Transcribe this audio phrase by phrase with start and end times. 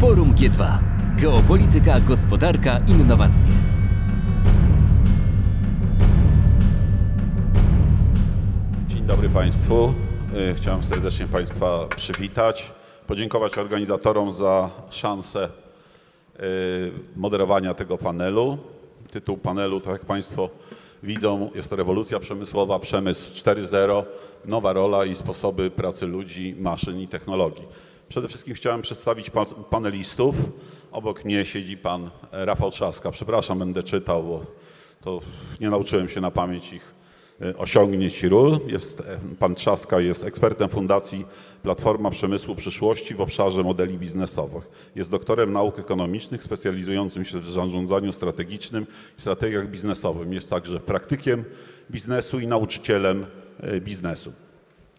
[0.00, 0.78] Forum G2.
[1.16, 3.50] Geopolityka, gospodarka, innowacje.
[8.88, 9.94] Dzień dobry Państwu.
[10.50, 12.72] Y, Chciałem serdecznie Państwa przywitać,
[13.06, 15.48] podziękować organizatorom za szansę
[16.40, 16.40] y,
[17.16, 18.58] moderowania tego panelu.
[19.10, 20.48] Tytuł panelu, tak jak Państwo
[21.02, 24.02] widzą, jest to rewolucja przemysłowa, przemysł 4.0,
[24.44, 27.89] nowa rola i sposoby pracy ludzi, maszyn i technologii.
[28.10, 30.36] Przede wszystkim chciałem przedstawić pa- panelistów.
[30.92, 33.10] Obok mnie siedzi pan Rafał Trzaska.
[33.10, 34.44] Przepraszam, będę czytał, bo
[35.00, 35.20] to
[35.60, 36.94] nie nauczyłem się na pamięć ich
[37.42, 38.58] e, osiągnięć i ról.
[38.66, 41.26] Jest, e, pan Trzaska jest ekspertem Fundacji
[41.62, 44.90] Platforma Przemysłu Przyszłości w obszarze modeli biznesowych.
[44.96, 48.86] Jest doktorem nauk ekonomicznych specjalizującym się w zarządzaniu strategicznym
[49.18, 50.32] i strategiach biznesowych.
[50.32, 51.44] Jest także praktykiem
[51.90, 53.26] biznesu i nauczycielem
[53.60, 54.32] e, biznesu.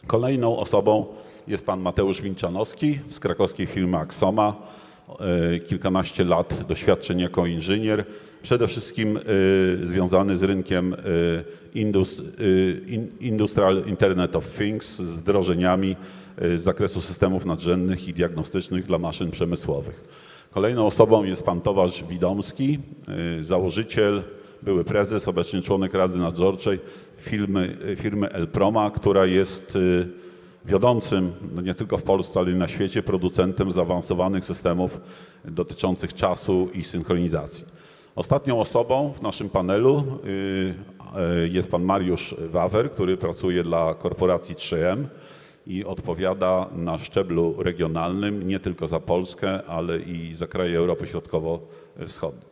[0.07, 1.05] Kolejną osobą
[1.47, 4.55] jest pan Mateusz Milczanowski z krakowskiej firmy Axoma.
[5.55, 8.05] E, Kilkanaście lat doświadczeń jako inżynier,
[8.43, 9.21] przede wszystkim e,
[9.87, 10.97] związany z rynkiem e,
[11.73, 12.21] indus,
[12.87, 15.95] in- Industrial Internet of Things, z wdrożeniami
[16.37, 20.03] z zakresu systemów nadrzędnych i diagnostycznych dla maszyn przemysłowych.
[20.51, 22.79] Kolejną osobą jest pan Towarz Widomski,
[23.41, 24.23] założyciel,
[24.63, 26.79] były prezes, obecnie członek Rady Nadzorczej
[27.17, 29.77] firmy, firmy Elproma, która jest
[30.65, 35.01] wiodącym, no nie tylko w Polsce, ale i na świecie, producentem zaawansowanych systemów
[35.45, 37.65] dotyczących czasu i synchronizacji.
[38.15, 40.73] Ostatnią osobą w naszym panelu y,
[41.45, 45.03] y, jest pan Mariusz Wawer, który pracuje dla korporacji 3M
[45.67, 52.45] i odpowiada na szczeblu regionalnym nie tylko za Polskę, ale i za kraje Europy Środkowo-Wschodniej.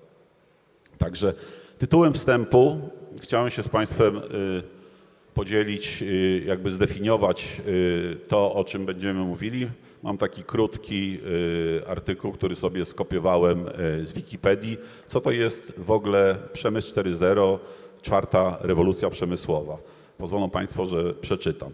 [0.98, 1.34] Także
[1.78, 2.80] tytułem wstępu
[3.22, 4.22] chciałem się z Państwem y,
[5.40, 9.68] podzielić, y, jakby zdefiniować y, to, o czym będziemy mówili.
[10.04, 11.20] Mam taki krótki
[11.80, 13.66] y, artykuł, który sobie skopiowałem
[14.04, 14.78] z Wikipedii.
[15.08, 17.60] Co to jest w ogóle przemysł 4.0,
[18.02, 19.78] czwarta rewolucja przemysłowa?
[20.18, 21.72] Pozwolą Państwo, że przeczytam.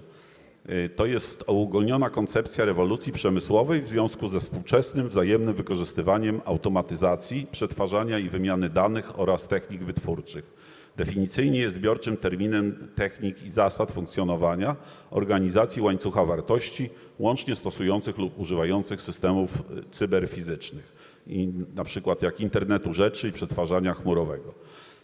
[0.96, 8.30] To jest uogólniona koncepcja rewolucji przemysłowej w związku ze współczesnym wzajemnym wykorzystywaniem automatyzacji, przetwarzania i
[8.30, 10.75] wymiany danych oraz technik wytwórczych.
[10.98, 14.76] Definicyjnie jest zbiorczym terminem technik i zasad funkcjonowania
[15.12, 16.90] organizacji łańcucha wartości,
[17.20, 20.96] łącznie stosujących lub używających systemów y, cyberfizycznych,
[21.28, 24.54] i na przykład jak internetu rzeczy i przetwarzania chmurowego.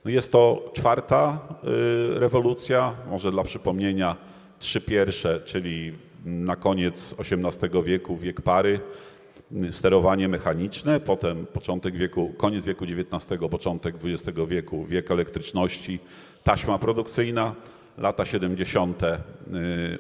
[0.06, 1.48] No jest to czwarta
[2.16, 4.16] y, rewolucja, może dla przypomnienia
[4.60, 5.94] trzy pierwsze, czyli
[6.26, 8.80] na koniec XVIII wieku wiek pary,
[9.72, 16.00] sterowanie mechaniczne, potem początek wieku, koniec wieku XIX, początek XX wieku wiek elektryczności,
[16.44, 17.56] taśma produkcyjna,
[17.98, 19.04] lata 70.
[19.04, 19.18] y,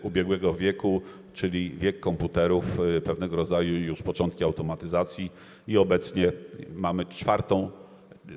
[0.02, 1.02] ubiegłego wieku,
[1.34, 5.32] czyli wiek komputerów, y, pewnego rodzaju już początki automatyzacji
[5.68, 6.32] i obecnie
[6.76, 7.72] mamy czwartą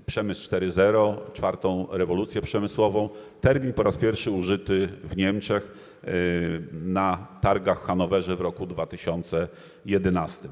[0.06, 3.08] Przemysł 4.0, czwartą rewolucję przemysłową.
[3.40, 5.72] Termin po raz pierwszy użyty w Niemczech
[6.04, 10.48] y, na targach w Hanowerze w roku 2011.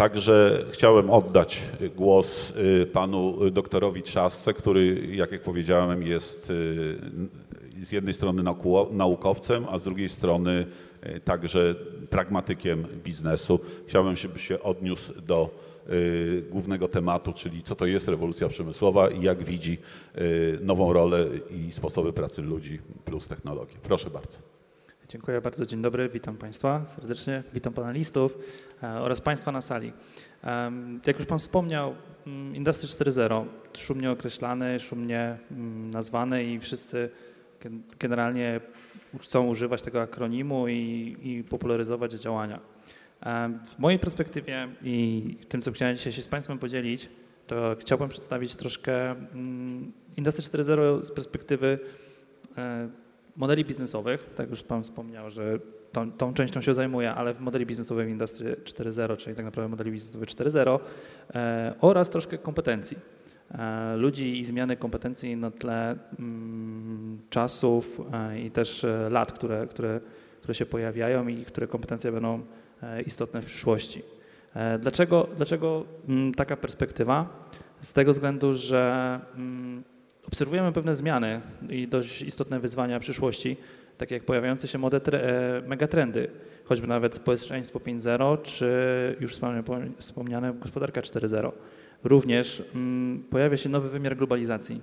[0.00, 1.62] Także chciałem oddać
[1.96, 2.52] głos
[2.82, 8.42] y, panu doktorowi Trzasce, który, jak jak powiedziałem, jest y, z jednej strony
[8.90, 10.66] naukowcem, a z drugiej strony
[11.16, 11.74] y, także
[12.10, 13.60] pragmatykiem biznesu.
[13.86, 15.50] Chciałbym, żeby się odniósł do
[15.90, 19.78] y, głównego tematu, czyli co to jest rewolucja przemysłowa i jak widzi
[20.18, 23.76] y, nową rolę i sposoby pracy ludzi plus technologię.
[23.82, 24.38] Proszę bardzo.
[25.10, 28.38] Dziękuję bardzo, dzień dobry, witam Państwa serdecznie, witam panelistów
[28.82, 29.92] oraz Państwa na sali.
[31.06, 31.94] Jak już Pan wspomniał,
[32.26, 33.44] mm, Industry 4.0,
[33.76, 37.10] szumnie określany, szumnie mm, nazwany i wszyscy
[37.60, 38.60] gen- generalnie
[39.20, 42.60] chcą używać tego akronimu i, i popularyzować działania.
[43.66, 47.08] W mojej perspektywie i tym, co chciałem dzisiaj się z Państwem podzielić,
[47.46, 51.78] to chciałbym przedstawić troszkę mm, Industry 4.0 z perspektywy
[52.58, 52.88] e,
[53.36, 55.58] modeli biznesowych, tak już Pan wspomniał, że
[55.92, 59.92] tą, tą częścią się zajmuję, ale w modeli biznesowych Industry 4.0, czyli tak naprawdę modeli
[59.92, 60.78] biznesowych 4.0
[61.34, 62.96] e, oraz troszkę kompetencji.
[63.50, 70.00] E, ludzi i zmiany kompetencji na tle mm, czasów e, i też lat, które, które,
[70.38, 72.40] które się pojawiają i które kompetencje będą
[73.06, 74.02] istotne w przyszłości.
[74.80, 77.48] Dlaczego, dlaczego mm, taka perspektywa?
[77.80, 79.82] Z tego względu, że mm,
[80.26, 83.56] obserwujemy pewne zmiany i dość istotne wyzwania przyszłości,
[84.00, 86.30] takie jak pojawiające się młode tre- e, megatrendy,
[86.64, 89.38] choćby nawet społeczeństwo 5.0, czy już
[89.98, 91.52] wspomniane, gospodarka 4.0.
[92.04, 94.82] Również mm, pojawia się nowy wymiar globalizacji.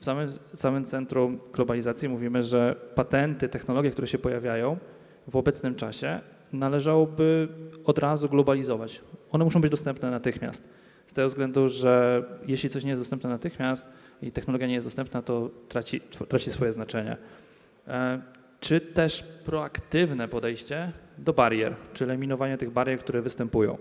[0.00, 4.76] W samym, samym centrum globalizacji mówimy, że patenty, technologie, które się pojawiają
[5.28, 6.20] w obecnym czasie
[6.52, 7.48] należałoby
[7.84, 9.00] od razu globalizować.
[9.30, 10.68] One muszą być dostępne natychmiast.
[11.06, 13.88] Z tego względu, że jeśli coś nie jest dostępne natychmiast
[14.22, 17.16] i technologia nie jest dostępna, to traci, traci swoje znaczenie.
[18.60, 23.78] Czy też proaktywne podejście do barier, czyli eliminowanie tych barier, które występują.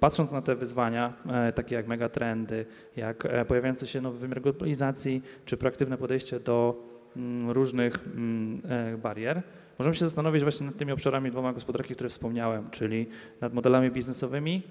[0.00, 5.22] Patrząc na te wyzwania, e, takie jak megatrendy, jak e, pojawiający się nowy wymiar globalizacji,
[5.44, 6.82] czy proaktywne podejście do
[7.16, 9.42] mm, różnych mm, e, barier,
[9.78, 13.06] możemy się zastanowić właśnie nad tymi obszarami dwoma gospodarki, które wspomniałem, czyli
[13.40, 14.62] nad modelami biznesowymi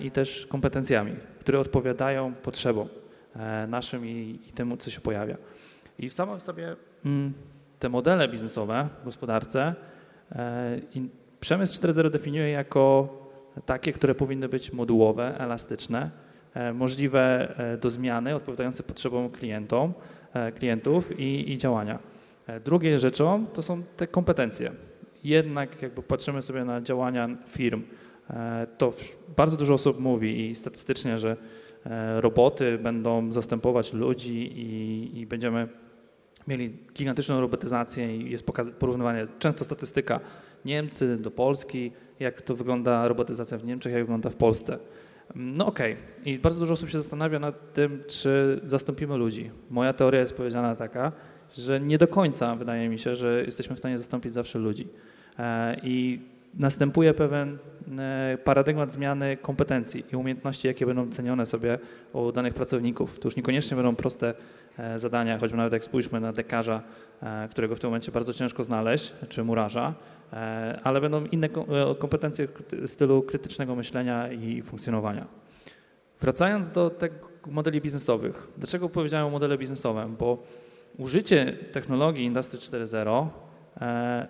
[0.00, 2.88] i też kompetencjami, które odpowiadają potrzebom
[3.68, 5.36] naszym i, i temu, co się pojawia.
[5.98, 7.32] I w samym sobie mm,
[7.80, 9.74] te modele biznesowe w gospodarce
[10.32, 11.08] e, i
[11.40, 13.08] przemysł 4.0 definiuje jako
[13.66, 16.10] takie, które powinny być modułowe, elastyczne,
[16.54, 19.92] e, możliwe e, do zmiany, odpowiadające potrzebom klientom,
[20.58, 21.98] klientów i, i działania.
[22.64, 24.72] Drugie rzeczą to są te kompetencje.
[25.24, 27.82] Jednak jakby patrzymy sobie na działania firm,
[28.78, 28.92] to
[29.36, 31.36] bardzo dużo osób mówi i statystycznie, że
[32.16, 35.68] roboty będą zastępować ludzi i, i będziemy
[36.50, 38.44] mieli gigantyczną robotyzację i jest
[38.78, 40.20] porównywanie, często statystyka
[40.64, 44.78] Niemcy do Polski, jak to wygląda robotyzacja w Niemczech, jak wygląda w Polsce.
[45.34, 49.50] No okej, i bardzo dużo osób się zastanawia nad tym, czy zastąpimy ludzi.
[49.70, 51.12] Moja teoria jest powiedziana taka,
[51.56, 54.88] że nie do końca wydaje mi się, że jesteśmy w stanie zastąpić zawsze ludzi.
[55.38, 56.20] E, I
[56.54, 57.58] następuje pewien
[57.98, 61.78] e, paradygmat zmiany kompetencji i umiejętności, jakie będą cenione sobie
[62.12, 63.18] u danych pracowników.
[63.20, 64.34] To już niekoniecznie będą proste
[64.78, 66.82] e, zadania, choćby nawet jak spójrzmy na dekarza,
[67.22, 69.94] e, którego w tym momencie bardzo ciężko znaleźć, czy murarza,
[70.84, 75.26] ale będą inne ko- kompetencje k- stylu krytycznego myślenia i funkcjonowania.
[76.20, 77.12] Wracając do tych
[77.46, 78.48] modeli biznesowych.
[78.58, 80.16] Dlaczego powiedziałem o modele biznesowym?
[80.16, 80.42] Bo
[80.98, 83.49] użycie technologii Industry 4.0 e,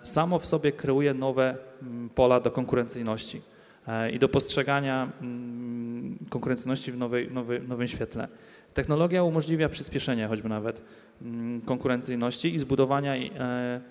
[0.03, 3.41] samo w sobie kreuje nowe mm, pola do konkurencyjności
[3.87, 8.27] e, i do postrzegania mm, konkurencyjności w nowej, nowej, nowym świetle.
[8.73, 10.81] Technologia umożliwia przyspieszenie choćby nawet
[11.21, 13.81] mm, konkurencyjności i zbudowania e,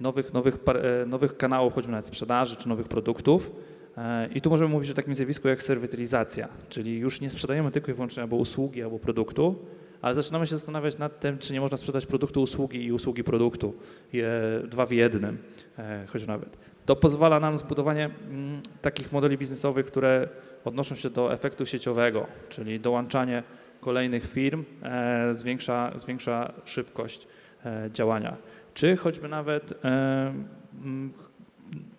[0.00, 0.58] nowych, nowych,
[1.02, 3.50] e, nowych kanałów, choćby nawet sprzedaży czy nowych produktów.
[3.96, 7.90] E, I tu możemy mówić o takim zjawisku jak serwitylizacja, czyli już nie sprzedajemy tylko
[7.90, 9.56] i wyłącznie albo usługi, albo produktu,
[10.02, 13.74] ale zaczynamy się zastanawiać nad tym, czy nie można sprzedać produktu usługi i usługi produktu,
[14.12, 14.30] je,
[14.64, 15.38] dwa w jednym,
[15.78, 16.58] e, choć nawet.
[16.86, 20.28] To pozwala nam zbudowanie mm, takich modeli biznesowych, które
[20.64, 23.42] odnoszą się do efektu sieciowego, czyli dołączanie
[23.80, 27.28] kolejnych firm e, zwiększa, zwiększa szybkość
[27.64, 28.36] e, działania.
[28.74, 30.34] Czy choćby nawet e,
[30.82, 31.12] mm,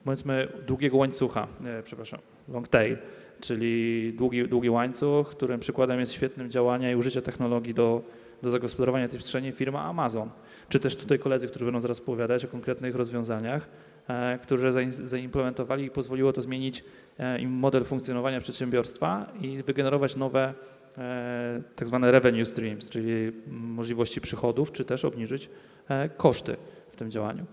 [0.03, 2.19] powiedzmy długiego łańcucha, e, przepraszam,
[2.49, 2.97] long tail,
[3.41, 8.01] czyli długi, długi łańcuch, którym przykładem jest świetnym działania i użycie technologii do,
[8.41, 10.29] do zagospodarowania tej przestrzeni firma Amazon.
[10.69, 13.69] Czy też tutaj koledzy, którzy będą zaraz opowiadać o konkretnych rozwiązaniach,
[14.07, 16.83] e, które zain- zaimplementowali i pozwoliło to zmienić
[17.19, 20.53] e, im model funkcjonowania przedsiębiorstwa i wygenerować nowe
[20.97, 25.49] e, tak zwane revenue streams, czyli możliwości przychodów, czy też obniżyć
[25.89, 26.55] e, koszty
[26.91, 27.45] w tym działaniu.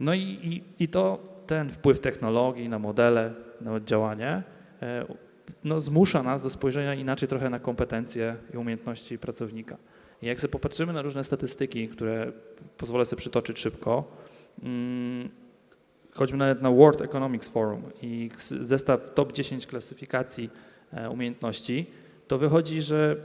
[0.00, 4.42] No i, i, i to ten wpływ technologii na modele, na działanie
[4.82, 5.06] e,
[5.64, 9.76] no, zmusza nas do spojrzenia inaczej trochę na kompetencje i umiejętności pracownika.
[10.22, 12.32] I jak sobie popatrzymy na różne statystyki, które
[12.76, 14.04] pozwolę sobie przytoczyć szybko,
[14.62, 15.28] mm,
[16.12, 20.50] choćby nawet na World Economics Forum i zestaw top 10 klasyfikacji
[20.92, 21.86] e, umiejętności,
[22.28, 23.16] to wychodzi, że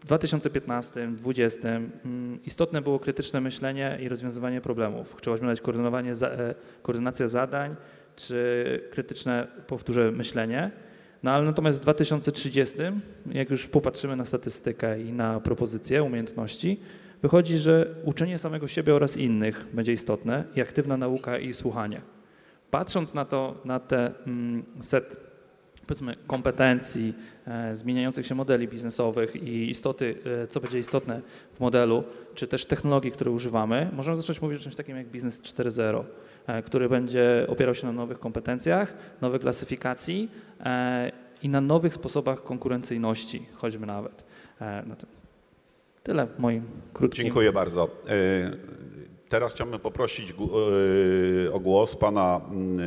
[0.00, 5.16] w 2015-2020 mm, istotne było krytyczne myślenie i rozwiązywanie problemów.
[5.20, 7.76] Czy choćby nawet koordynowanie, e, koordynacja zadań,
[8.16, 10.70] czy krytyczne, powtórzę, myślenie.
[11.22, 12.76] No ale natomiast w 2030,
[13.32, 16.80] jak już popatrzymy na statystykę i na propozycje umiejętności,
[17.22, 22.00] wychodzi, że uczenie samego siebie oraz innych będzie istotne i aktywna nauka i słuchanie.
[22.70, 25.26] Patrząc na to, na te mm, set
[25.86, 27.14] powiedzmy kompetencji,
[27.46, 31.20] e, zmieniających się modeli biznesowych i istoty, e, co będzie istotne
[31.54, 32.04] w modelu,
[32.34, 36.04] czy też technologii, które używamy, możemy zacząć mówić o czymś takim jak biznes 4.0, e,
[36.64, 41.12] który będzie opierał się na nowych kompetencjach, nowej klasyfikacji e,
[41.42, 44.24] i na nowych sposobach konkurencyjności, choćby nawet.
[44.60, 44.94] E, No
[46.02, 46.62] tyle w moim
[46.92, 47.24] krótkim.
[47.24, 47.88] Dziękuję bardzo.
[48.08, 48.50] E,
[49.28, 52.80] Teraz chciałbym poprosić e, o głos pana, mm,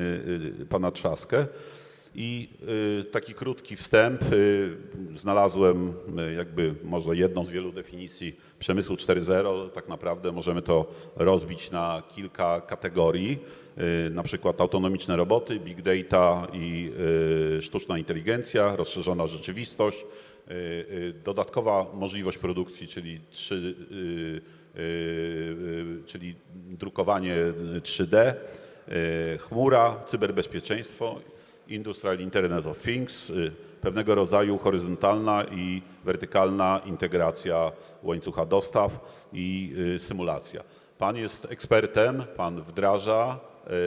[0.61, 1.47] e, pana Trzaskę.
[2.15, 2.49] I
[3.01, 4.23] e, taki krótki wstęp.
[4.23, 4.27] E,
[5.15, 9.69] Znalazłem e, jakby może jedną z wielu definicji przemysłu 4.0.
[9.69, 13.39] Tak naprawdę możemy to rozbić na kilka kategorii.
[14.11, 16.91] Na przykład autonomiczne roboty, big data i
[17.61, 20.05] sztuczna inteligencja, rozszerzona rzeczywistość,
[21.23, 27.35] dodatkowa możliwość produkcji, czyli 3, y, y, y, czyli drukowanie
[27.83, 28.33] 3D,
[29.35, 31.19] y, chmura, cyberbezpieczeństwo
[31.69, 37.71] Industrial Internet of Things, y, pewnego rodzaju horyzontalna i wertykalna integracja
[38.03, 38.99] łańcucha dostaw
[39.33, 40.63] i y, symulacja.
[40.97, 43.39] Pan jest ekspertem, pan wdraża,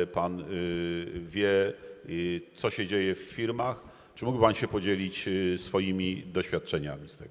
[0.03, 0.45] y, pan
[1.21, 1.73] wie,
[2.55, 3.81] co się dzieje w firmach.
[4.15, 7.31] Czy mógłby pan się podzielić swoimi doświadczeniami z tego?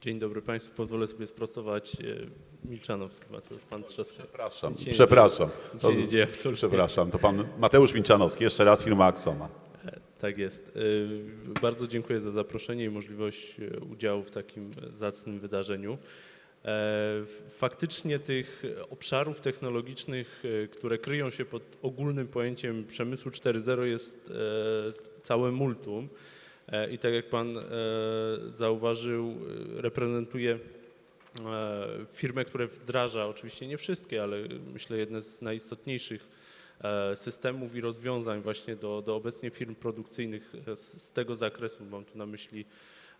[0.00, 0.74] Dzień dobry Państwu.
[0.74, 1.96] Pozwolę sobie sprostować
[2.64, 4.22] Milczanowski, Mateusz Pan Trzaskowski.
[4.22, 5.48] Przepraszam, Nic się nie przepraszam.
[5.74, 6.56] Nic się nie dzieje absolutnie.
[6.68, 9.48] Przepraszam, to pan Mateusz Milczanowski, jeszcze raz firma Axona.
[10.18, 10.72] Tak jest.
[11.56, 15.98] E, Bardzo dziękuję za zaproszenie i możliwość e, udziału w takim zacnym wydarzeniu.
[16.64, 24.30] E, Faktycznie tych obszarów technologicznych, e, które kryją się pod ogólnym pojęciem przemysłu 4.0 jest
[24.30, 26.08] e, całe multum.
[26.68, 27.62] E, I tak jak Pan e,
[28.46, 29.30] zauważył,
[29.78, 30.58] e, reprezentuje e,
[32.12, 34.36] firmę, która wdraża, oczywiście nie wszystkie, ale
[34.72, 36.28] myślę jedne z najistotniejszych
[36.80, 41.84] e, systemów i rozwiązań właśnie do, do obecnie firm produkcyjnych e, z, z tego zakresu.
[41.84, 42.64] Mam tu na myśli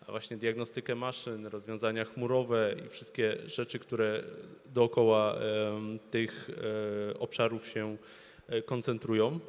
[0.08, 4.22] właśnie diagnostykę maszyn, rozwiązania chmurowe i wszystkie rzeczy, które
[4.66, 5.36] dookoła
[6.10, 6.50] tych
[7.10, 7.96] e, obszarów się
[8.48, 9.40] e, koncentrują.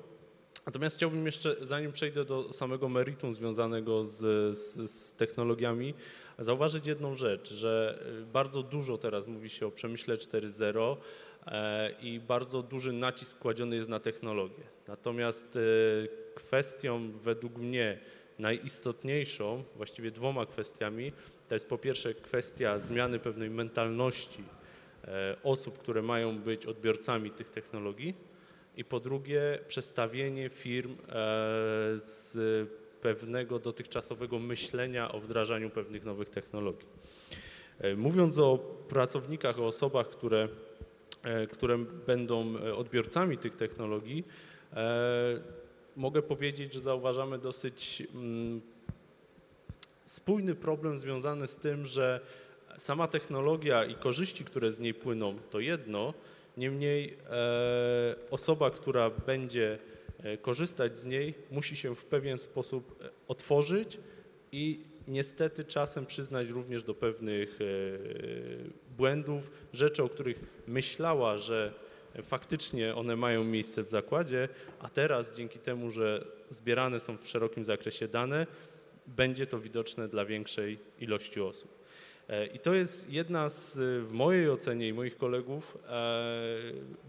[0.66, 4.18] Natomiast chciałbym jeszcze, zanim przejdę do samego meritum związanego z,
[4.58, 5.94] z, z technologiami,
[6.40, 10.98] zauważyć jedną rzecz, że y, bardzo dużo teraz mówi się o przemyśle 4.0
[11.48, 14.64] e, i bardzo duży nacisk kładziony jest na technologię.
[14.88, 18.00] Natomiast y, kwestią według mnie
[18.40, 21.12] najistotniejszą, właściwie dwoma kwestiami,
[21.50, 24.44] to jest po pierwsze kwestia zmiany pewnej mentalności
[25.04, 28.16] e, osób, które mają być odbiorcami tych technologii,
[28.78, 30.96] i po drugie przestawienie firm e,
[31.96, 32.34] z
[33.04, 36.88] pewnego dotychczasowego myślenia o wdrażaniu pewnych nowych technologii.
[37.80, 38.58] E, Mówiąc o
[38.90, 40.48] pracownikach, o osobach, które,
[41.24, 44.24] e, które będą e, odbiorcami tych technologii,
[45.96, 48.62] mogę powiedzieć, że zauważamy dosyć mm,
[50.06, 52.20] spójny problem związany z tym, że
[52.78, 56.14] sama technologia i korzyści, które z niej płyną, to jedno,
[56.58, 57.18] niemniej
[58.32, 59.80] osoba, która będzie
[60.42, 64.00] korzystać z niej, musi się w pewien sposób e, otworzyć
[64.52, 67.66] i niestety czasem przyznać również do pewnych e,
[68.98, 71.74] błędów, rzeczy, o których myślała, że
[72.24, 74.50] faktycznie one mają miejsce w zakładzie,
[74.80, 78.48] a teraz dzięki temu, że zbierane są w szerokim zakresie dane,
[79.08, 81.83] będzie to widoczne dla większej ilości osób.
[82.54, 83.78] I to jest jedna z,
[84.08, 86.62] w mojej ocenie i moich kolegów, e,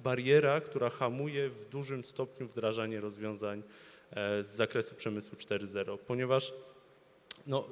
[0.05, 3.63] bariera, która hamuje w dużym stopniu wdrażanie rozwiązań
[4.11, 6.53] e, z zakresu przemysłu 4.0, ponieważ
[7.47, 7.69] no,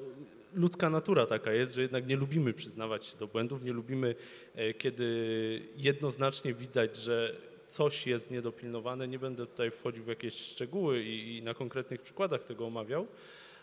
[0.55, 4.15] ludzka natura taka jest, że jednak nie lubimy przyznawać się do błędów, nie lubimy,
[4.55, 7.37] e, kiedy jednoznacznie widać, że
[7.69, 9.09] coś jest niedopilnowane.
[9.09, 13.07] Nie będę tutaj wchodził w jakieś szczegóły i, i na konkretnych przykładach tego omawiał,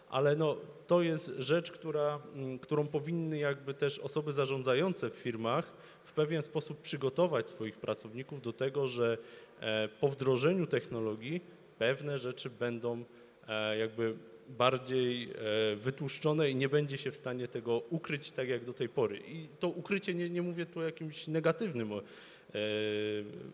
[0.09, 5.73] ale no, to jest rzecz, która, mm, którą powinny jakby też osoby zarządzające w firmach
[6.03, 9.17] w pewien sposób przygotować swoich pracowników do tego, że
[9.61, 11.41] e, po wdrożeniu technologii
[11.79, 13.03] pewne rzeczy będą
[13.47, 14.15] e, jakby
[14.49, 18.89] bardziej e, wytłuszczone i nie będzie się w stanie tego ukryć tak jak do tej
[18.89, 19.21] pory.
[19.27, 21.91] I to ukrycie nie, nie mówię tu o jakimś negatywnym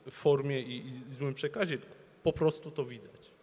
[0.10, 1.78] formie i, i złym przekazie,
[2.24, 3.35] po prostu to widać.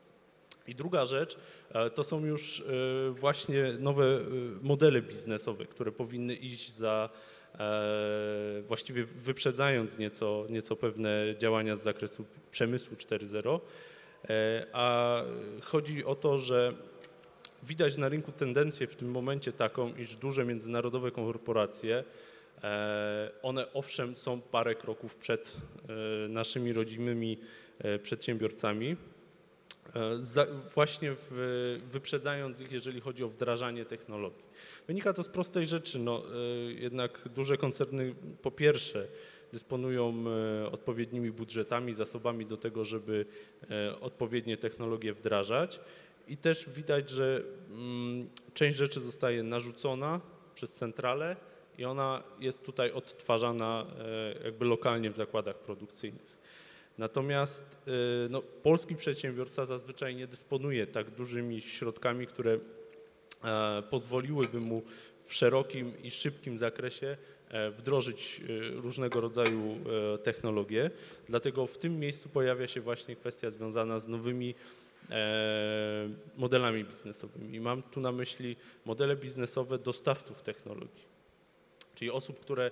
[0.69, 1.37] I druga rzecz
[1.71, 4.21] e, to są już e, właśnie nowe e,
[4.62, 7.09] modele biznesowe, które powinny iść za
[8.69, 13.61] właściwie wyprzedzając nieco, nieco pewne działania z zakresu przemysłu 4.0.
[14.28, 15.16] E, A
[15.61, 16.73] chodzi o to, że
[17.62, 22.04] widać na rynku tendencję w tym momencie taką, iż duże międzynarodowe korporacje,
[23.42, 25.57] one owszem są parę kroków przed
[26.28, 27.38] naszymi rodzimymi
[28.02, 28.97] przedsiębiorcami,
[30.18, 34.44] za, właśnie w, wyprzedzając ich, jeżeli chodzi o wdrażanie technologii.
[34.87, 39.08] Wynika to z prostej rzeczy, no, e, jednak duże koncerny po pierwsze
[39.52, 40.25] dysponują
[40.62, 43.26] e, odpowiednimi budżetami, zasobami do tego, żeby
[43.70, 45.80] e, odpowiednie technologie wdrażać
[46.28, 50.20] i też widać, że mm, część rzeczy zostaje narzucona
[50.54, 51.37] przez centralę
[51.78, 56.32] i ona jest tutaj odtwarzana e, jakby lokalnie w zakładach produkcyjnych.
[56.99, 57.90] Natomiast e,
[58.30, 62.58] no, polski przedsiębiorca zazwyczaj nie dysponuje tak dużymi środkami, które
[63.44, 64.82] e, pozwoliłyby mu
[65.25, 67.16] w szerokim i szybkim zakresie
[67.49, 69.76] e, wdrożyć e, różnego rodzaju
[70.14, 70.90] e, technologie.
[71.28, 74.54] Dlatego w tym miejscu pojawia się właśnie kwestia związana z nowymi
[76.37, 77.61] modelami biznesowymi.
[77.61, 81.04] Mam tu na myśli modele biznesowe dostawców technologii,
[81.94, 82.70] czyli osób, które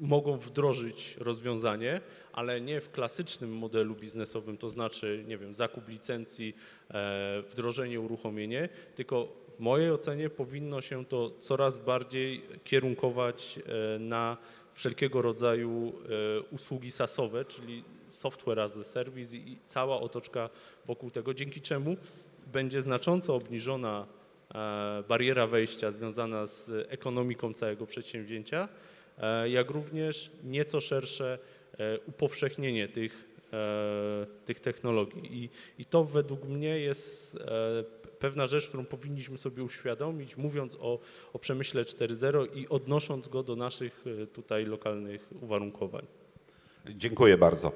[0.00, 2.00] mogą wdrożyć rozwiązanie,
[2.32, 6.56] ale nie w klasycznym modelu biznesowym, to znaczy, nie wiem, zakup licencji,
[6.90, 14.36] e, wdrożenie, uruchomienie, tylko w mojej ocenie powinno się to coraz bardziej kierunkować e, na
[14.74, 15.92] wszelkiego rodzaju
[16.38, 20.50] e, usługi SaaSowe, czyli software as a service i cała otoczka
[20.86, 21.96] wokół tego, dzięki czemu
[22.52, 24.06] będzie znacząco obniżona
[25.08, 28.68] bariera wejścia związana z ekonomiką całego przedsięwzięcia,
[29.46, 31.38] jak również nieco szersze
[31.78, 35.44] e, upowszechnienie tych, e, tych technologii.
[35.44, 37.84] I, I to według mnie jest e,
[38.18, 40.98] pewna rzecz, którą powinniśmy sobie uświadomić, mówiąc o,
[41.32, 46.06] o przemyśle 4.0 i odnosząc go do naszych e, tutaj lokalnych uwarunkowań.
[46.88, 47.72] Dziękuję bardzo.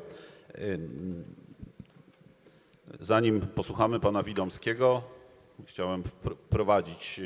[3.00, 5.02] Zanim posłuchamy pana Widomskiego,
[5.66, 7.20] chciałem wpr- wprowadzić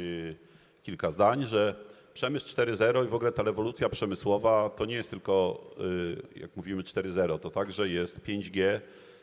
[0.82, 1.87] kilka zdań, że
[2.18, 5.64] przemysł 4.0 i w ogóle ta rewolucja przemysłowa to nie jest tylko,
[6.34, 8.80] y, jak mówimy 4.0, to także jest 5G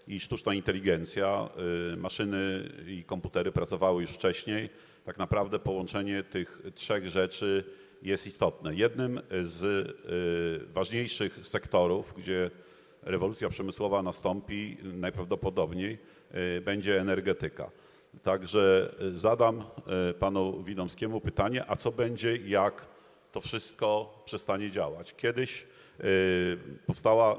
[0.07, 1.49] i sztuczna inteligencja.
[1.93, 4.69] Y, Maszyny i komputery pracowały już wcześniej.
[5.05, 7.63] Tak naprawdę połączenie tych trzech rzeczy
[8.01, 8.75] jest istotne.
[8.75, 12.51] Jednym z y, ważniejszych sektorów, gdzie
[13.01, 15.97] rewolucja przemysłowa nastąpi najprawdopodobniej,
[16.65, 17.71] będzie energetyka.
[18.23, 19.63] Także y, zadam
[20.09, 22.85] y, panu Widomskiemu pytanie, a co będzie, jak
[23.31, 25.15] to wszystko przestanie działać?
[25.15, 25.67] Kiedyś
[25.99, 26.57] y,
[26.87, 27.37] powstała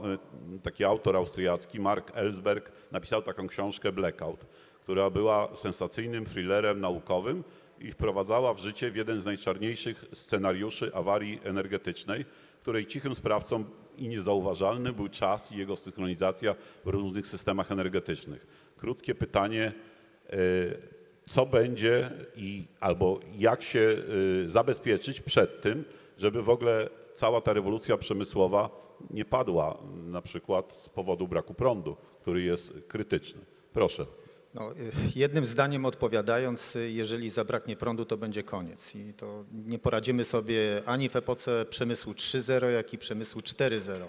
[0.63, 4.47] taki autor austriacki, Mark Ellsberg, napisał taką książkę Blackout,
[4.83, 7.45] która była sensacyjnym thrillerem naukowym
[7.81, 12.25] i wprowadzała w życie w jeden z najczarniejszych scenariuszy awarii energetycznej,
[12.63, 13.65] której cichym sprawcą
[13.99, 16.55] i niezauważalny był czas i jego synchronizacja
[16.85, 18.47] w różnych systemach energetycznych.
[18.77, 19.73] Krótkie pytanie,
[21.29, 23.97] co będzie i albo jak się
[24.45, 25.85] y, zabezpieczyć przed tym,
[26.19, 28.71] żeby w ogóle cała ta rewolucja przemysłowa
[29.11, 33.41] nie padła na przykład z powodu braku prądu, który jest krytyczny.
[33.73, 34.07] Proszę.
[34.55, 38.95] No, y, jednym zdaniem odpowiadając, y, jeżeli zabraknie prądu, to będzie koniec.
[38.95, 44.07] I to nie poradzimy sobie ani w epoce przemysłu 3.0, jak i przemysłu 4.0.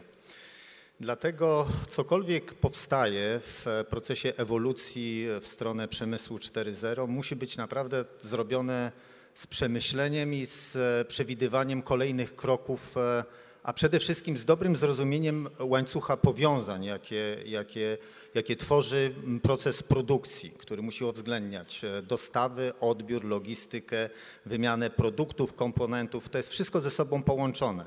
[0.99, 8.91] Dlatego cokolwiek powstaje w procesie ewolucji w stronę przemysłu 4.0 musi być naprawdę zrobione
[9.33, 13.23] z przemyśleniem i z przewidywaniem kolejnych kroków, e,
[13.63, 17.97] a przede wszystkim z dobrym zrozumieniem łańcucha powiązań, jakie, jakie,
[18.35, 24.09] jakie tworzy m, proces produkcji, który musi uwzględniać e, dostawy, odbiór, logistykę,
[24.45, 26.29] wymianę produktów, komponentów.
[26.29, 27.85] To jest wszystko ze sobą połączone.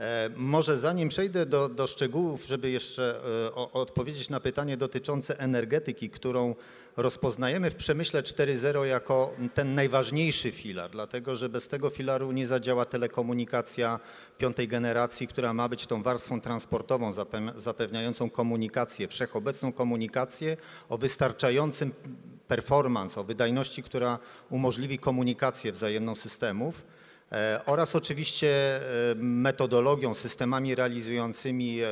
[0.00, 5.38] E, Może zanim przejdę do, do szczegółów, żeby jeszcze e, o, odpowiedzieć na pytanie dotyczące
[5.38, 6.54] energetyki, którą
[6.96, 12.84] rozpoznajemy w przemyśle 4.0 jako ten najważniejszy filar, dlatego że bez tego filaru nie zadziała
[12.84, 14.00] telekomunikacja
[14.38, 20.56] piątej generacji, która ma być tą warstwą transportową zape- zapewniającą komunikację, wszechobecną komunikację
[20.88, 21.92] o wystarczającym
[22.48, 24.18] performance, o wydajności, która
[24.50, 26.84] umożliwi komunikację wzajemną systemów.
[27.32, 31.88] E, oraz oczywiście e, metodologią, systemami realizującymi e,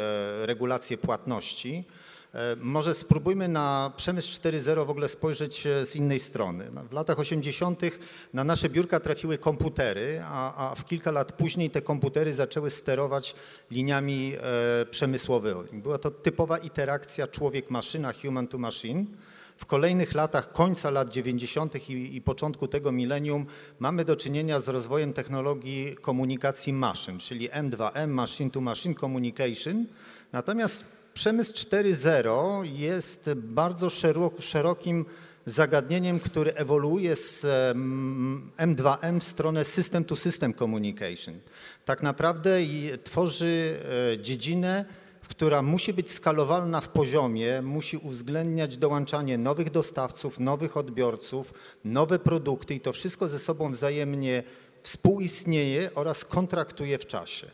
[0.46, 1.84] regulację płatności.
[2.34, 6.70] E, Może spróbujmy na przemysł 4.0 w ogóle spojrzeć e, z innej strony.
[6.90, 7.82] W latach 80.
[8.34, 13.34] na nasze biurka trafiły komputery, a, a w kilka lat później te komputery zaczęły sterować
[13.70, 15.82] liniami e, przemysłowymi.
[15.82, 19.04] Była to typowa interakcja człowiek-maszyna, human to machine.
[19.56, 21.88] W kolejnych latach, końca lat 90.
[21.90, 23.46] i, i początku tego milenium,
[23.78, 29.86] mamy do czynienia z rozwojem technologii komunikacji maszyn, czyli M2M, Machine to Machine Communication.
[30.32, 35.04] Natomiast przemysł 4.0 jest bardzo szerok, szerokim
[35.46, 41.38] zagadnieniem, które ewoluuje z em, M2M w stronę System to System Communication.
[41.84, 42.50] Tak naprawdę
[43.04, 43.78] tworzy
[44.12, 44.84] e, dziedzinę,
[45.28, 52.74] która musi być skalowalna w poziomie, musi uwzględniać dołączanie nowych dostawców, nowych odbiorców, nowe produkty
[52.74, 54.42] i to wszystko ze sobą wzajemnie
[54.82, 57.50] współistnieje oraz kontraktuje w czasie.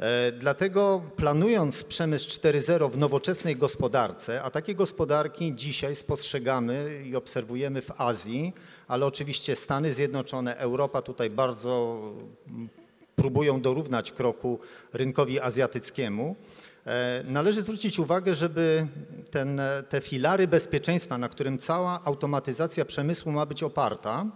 [0.00, 7.82] E, Dlatego planując przemysł 4.0 w nowoczesnej gospodarce, a takie gospodarki dzisiaj spostrzegamy i obserwujemy
[7.82, 8.52] w Azji,
[8.88, 12.00] ale oczywiście Stany Zjednoczone, Europa tutaj bardzo
[12.48, 12.68] mm,
[13.16, 14.58] próbują dorównać kroku
[14.92, 16.36] rynkowi azjatyckiemu.
[16.86, 18.86] E, Należy zwrócić uwagę, żeby
[19.30, 24.26] ten, te filary bezpieczeństwa, na którym cała automatyzacja przemysłu ma być oparta,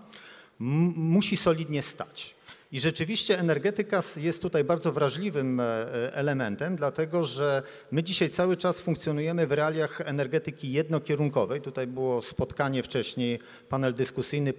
[0.58, 2.33] musi solidnie stać.
[2.74, 8.56] I rzeczywiście energetyka jest tutaj bardzo wrażliwym e, e, elementem, dlatego że my dzisiaj cały
[8.56, 11.60] czas funkcjonujemy w realiach energetyki jednokierunkowej.
[11.60, 14.52] Tutaj było spotkanie wcześniej, panel dyskusyjny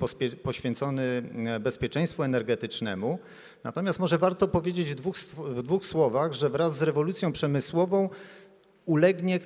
[0.44, 3.20] poświęcony e, bezpieczeństwu energetycznemu.
[3.64, 8.10] Natomiast może warto powiedzieć w dwóch, w dwóch słowach, że wraz z rewolucją przemysłową
[8.86, 9.40] ulegnie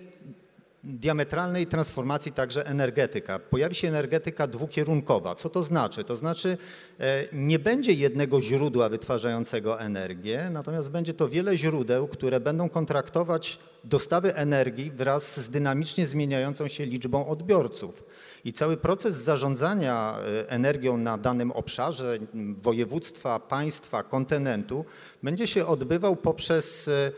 [0.84, 3.40] diametralnej transformacji także energetyka.
[3.40, 5.36] Pojawi się energetyka dwukierunkowa.
[5.36, 6.04] Co to znaczy?
[6.04, 6.58] To znaczy
[7.00, 13.60] e, nie będzie jednego źródła wytwarzającego energię, natomiast będzie to wiele źródeł, które będą kontraktować
[13.84, 18.04] dostawy energii wraz z dynamicznie zmieniającą się liczbą odbiorców.
[18.46, 22.18] I cały proces zarządzania e, energią na danym obszarze
[22.62, 24.86] województwa, państwa, kontynentu
[25.24, 27.12] będzie się odbywał poprzez e,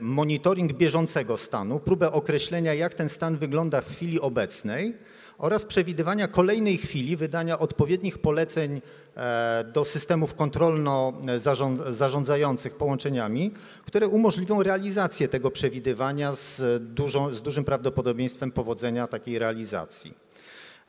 [0.00, 4.94] monitoring bieżącego stanu, próbę określenia, jak ten stan wygląda w chwili obecnej
[5.38, 8.80] oraz przewidywania kolejnej chwili wydania odpowiednich poleceń
[9.16, 13.52] e, do systemów kontrolno-zarządzających połączeniami,
[13.84, 16.62] które umożliwią realizację tego przewidywania z,
[16.94, 20.14] dużą, z dużym prawdopodobieństwem powodzenia takiej realizacji.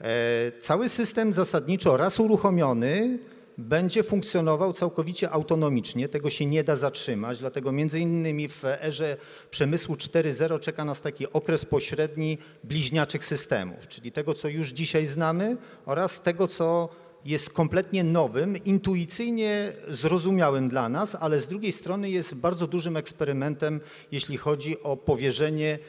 [0.02, 3.20] E, Cały system zasadniczo raz uruchomiony
[3.58, 9.18] będzie funkcjonował całkowicie autonomicznie, tego się nie da zatrzymać, dlatego między innymi w erze
[9.52, 15.58] przemysłu 4.0 czeka nas taki okres pośredni bliźniaczych systemów, czyli tego, co już dzisiaj znamy
[15.86, 16.90] oraz tego, co
[17.26, 23.82] jest kompletnie nowym, intuicyjnie zrozumiałym dla nas, ale z drugiej strony jest bardzo dużym eksperymentem,
[24.12, 25.80] jeśli chodzi o powierzenie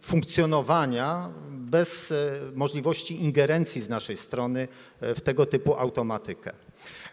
[0.00, 4.68] funkcjonowania bez e, możliwości ingerencji z naszej strony
[5.00, 6.52] e, w tego typu automatykę.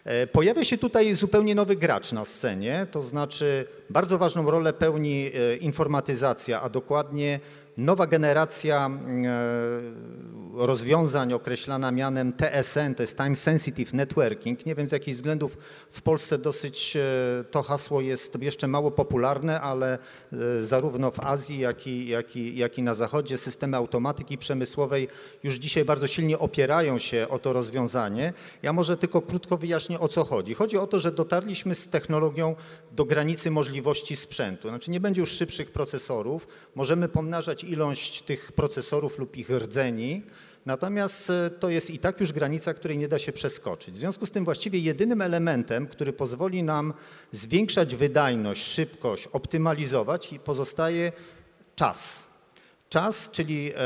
[0.04, 5.30] E, Pojawia się tutaj zupełnie nowy gracz na scenie, to znaczy bardzo ważną rolę pełni
[5.34, 7.40] e, informatyzacja, a dokładnie
[7.76, 14.66] nowa generacja e, rozwiązań określana mianem TSN, to jest Time Sensitive Networking.
[14.66, 15.58] Nie wiem z jakich względów
[15.90, 19.98] w Polsce dosyć e, to hasło jest jeszcze mało popularne, ale
[20.32, 25.08] e, zarówno w Azji, jak i, jak, i, jak i na Zachodzie systemy automatyki przemysłowej
[25.42, 28.32] już dzisiaj bardzo silnie opierają się o to rozwiązanie.
[28.62, 30.54] Ja może tylko krótko wyjaśnię o co chodzi.
[30.54, 32.56] Chodzi o to, że dotarliśmy z technologią
[32.92, 34.68] do granicy możliwości sprzętu.
[34.68, 40.22] Znaczy nie będzie już szybszych procesorów, możemy pomnażać ilość tych procesorów lub ich rdzeni,
[40.66, 43.94] Natomiast e, to jest i tak już granica, której nie da się przeskoczyć.
[43.94, 46.94] W związku z tym właściwie jedynym elementem, który pozwoli nam
[47.32, 51.12] zwiększać wydajność, szybkość, optymalizować pozostaje
[51.76, 52.26] czas.
[52.88, 53.80] Czas, czyli e,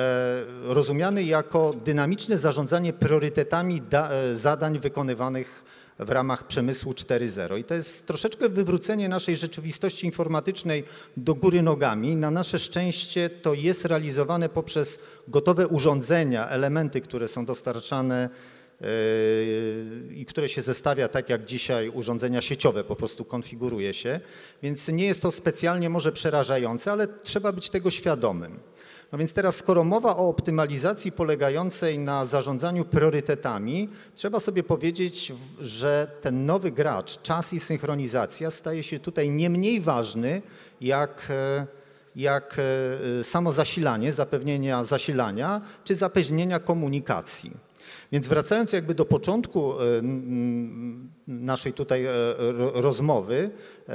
[0.64, 5.64] rozumiany jako dynamiczne zarządzanie priorytetami e, zadań wykonywanych
[5.98, 7.58] w ramach przemysłu 4.0.
[7.58, 10.84] I to jest troszeczkę wywrócenie naszej rzeczywistości informatycznej
[11.16, 12.16] do góry nogami.
[12.16, 18.28] Na nasze szczęście to jest realizowane poprzez gotowe urządzenia, elementy, które są dostarczane
[18.80, 18.86] yy,
[20.14, 24.20] i które się zestawia tak jak dzisiaj urządzenia sieciowe, po prostu konfiguruje się.
[24.62, 28.58] Więc nie jest to specjalnie może przerażające, ale trzeba być tego świadomym.
[29.12, 36.10] No więc teraz, skoro mowa o optymalizacji polegającej na zarządzaniu priorytetami, trzeba sobie powiedzieć, że
[36.20, 40.42] ten nowy gracz, czas i synchronizacja, staje się tutaj nie mniej ważny
[40.80, 41.66] jak, e,
[42.16, 42.56] jak
[43.20, 47.67] e, samo zasilanie, zapewnienia zasilania czy zapewnienia komunikacji.
[48.12, 49.84] Więc wracając jakby do początku e,
[51.26, 53.50] naszej tutaj e, ro- rozmowy,
[53.88, 53.92] e,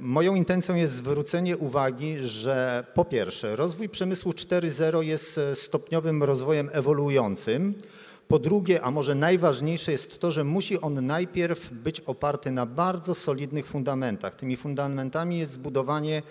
[0.00, 7.74] moją intencją jest zwrócenie uwagi, że po pierwsze rozwój przemysłu 4.0 jest stopniowym rozwojem ewoluującym.
[8.28, 13.14] Po drugie, a może najważniejsze jest to, że musi on najpierw być oparty na bardzo
[13.14, 14.34] solidnych fundamentach.
[14.34, 16.22] Tymi fundamentami jest zbudowanie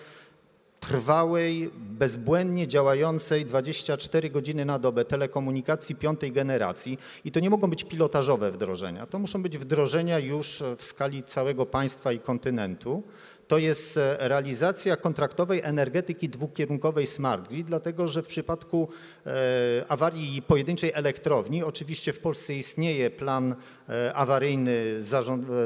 [0.88, 7.84] trwałej, bezbłędnie działającej 24 godziny na dobę telekomunikacji piątej generacji i to nie mogą być
[7.84, 13.02] pilotażowe wdrożenia, to muszą być wdrożenia już w skali całego państwa i kontynentu.
[13.48, 18.88] To jest e, realizacja kontraktowej energetyki dwukierunkowej Smart Grid, dlatego że w przypadku
[19.26, 23.56] e, awarii pojedynczej elektrowni, oczywiście w Polsce istnieje plan
[23.88, 25.00] e, awaryjny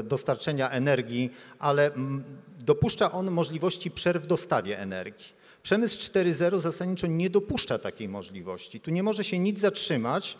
[0.03, 1.91] dostarczenia energii, ale
[2.59, 5.41] dopuszcza on możliwości przerw w dostawie energii.
[5.63, 8.79] Przemysł 4.0 zasadniczo nie dopuszcza takiej możliwości.
[8.79, 10.37] Tu nie może się nic zatrzymać,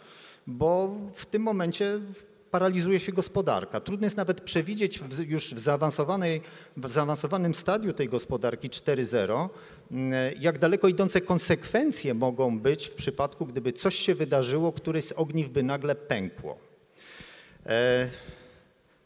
[0.47, 1.99] bo w tym momencie
[2.51, 3.79] paralizuje się gospodarka.
[3.79, 6.41] Trudno jest nawet przewidzieć w, już w, zaawansowanej,
[6.77, 9.49] w zaawansowanym stadium tej gospodarki 4.0,
[9.91, 15.11] mm, jak daleko idące konsekwencje mogą być w przypadku, gdyby coś się wydarzyło, któreś z
[15.11, 16.57] ogniw by nagle pękło.
[17.65, 18.09] E,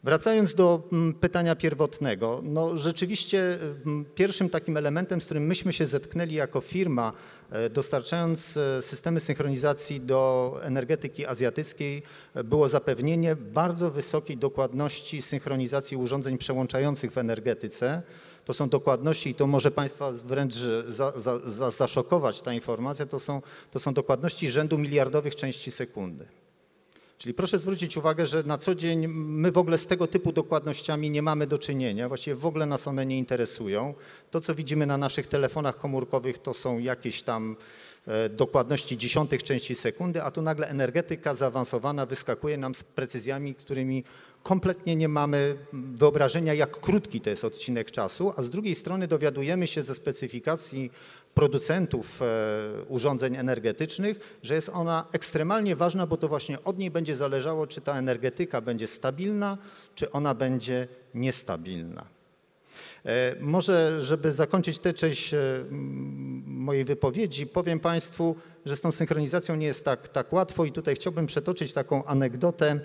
[0.06, 5.86] Wracając do mm, pytania pierwotnego, no rzeczywiście mm, pierwszym takim elementem, z którym myśmy się
[5.86, 7.12] zetknęli jako firma,
[7.50, 12.02] e, dostarczając e, systemy synchronizacji do energetyki azjatyckiej,
[12.34, 18.02] e, było zapewnienie bardzo wysokiej dokładności synchronizacji urządzeń przełączających w energetyce.
[18.44, 20.54] To są dokładności, i to może Państwa wręcz
[20.88, 26.26] za, za, za, zaszokować ta informacja, to są, to są dokładności rzędu miliardowych części sekundy.
[27.18, 31.10] Czyli proszę zwrócić uwagę, że na co dzień my w ogóle z tego typu dokładnościami
[31.10, 33.94] nie mamy do czynienia, właściwie w ogóle nas one nie interesują.
[34.30, 37.56] To, co widzimy na naszych telefonach komórkowych, to są jakieś tam
[38.06, 44.04] e, dokładności dziesiątych części sekundy, a tu nagle energetyka zaawansowana wyskakuje nam z precyzjami, którymi
[44.42, 49.66] kompletnie nie mamy wyobrażenia, jak krótki to jest odcinek czasu, a z drugiej strony dowiadujemy
[49.66, 50.90] się ze specyfikacji
[51.36, 52.26] producentów e,
[52.88, 57.80] urządzeń energetycznych, że jest ona ekstremalnie ważna, bo to właśnie od niej będzie zależało, czy
[57.80, 59.58] ta energetyka będzie stabilna,
[59.94, 62.04] czy ona będzie niestabilna.
[63.04, 65.64] E, Może, żeby zakończyć tę część e,
[66.46, 70.94] mojej wypowiedzi, powiem Państwu, że z tą synchronizacją nie jest tak, tak łatwo i tutaj
[70.94, 72.80] chciałbym przetoczyć taką anegdotę.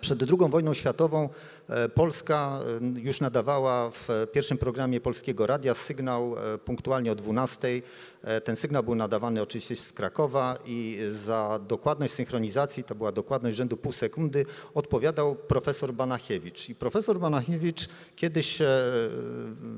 [0.00, 1.28] Przed II wojną światową
[1.68, 2.60] e, Polska
[2.96, 7.82] e, już nadawała w pierwszym programie Polskiego Radia sygnał e, punktualnie o 12.
[8.24, 13.56] E, Ten sygnał był nadawany oczywiście z Krakowa i za dokładność synchronizacji, to była dokładność
[13.56, 16.68] rzędu pół sekundy, odpowiadał profesor Banachiewicz.
[16.68, 18.58] I profesor Banachiewicz kiedyś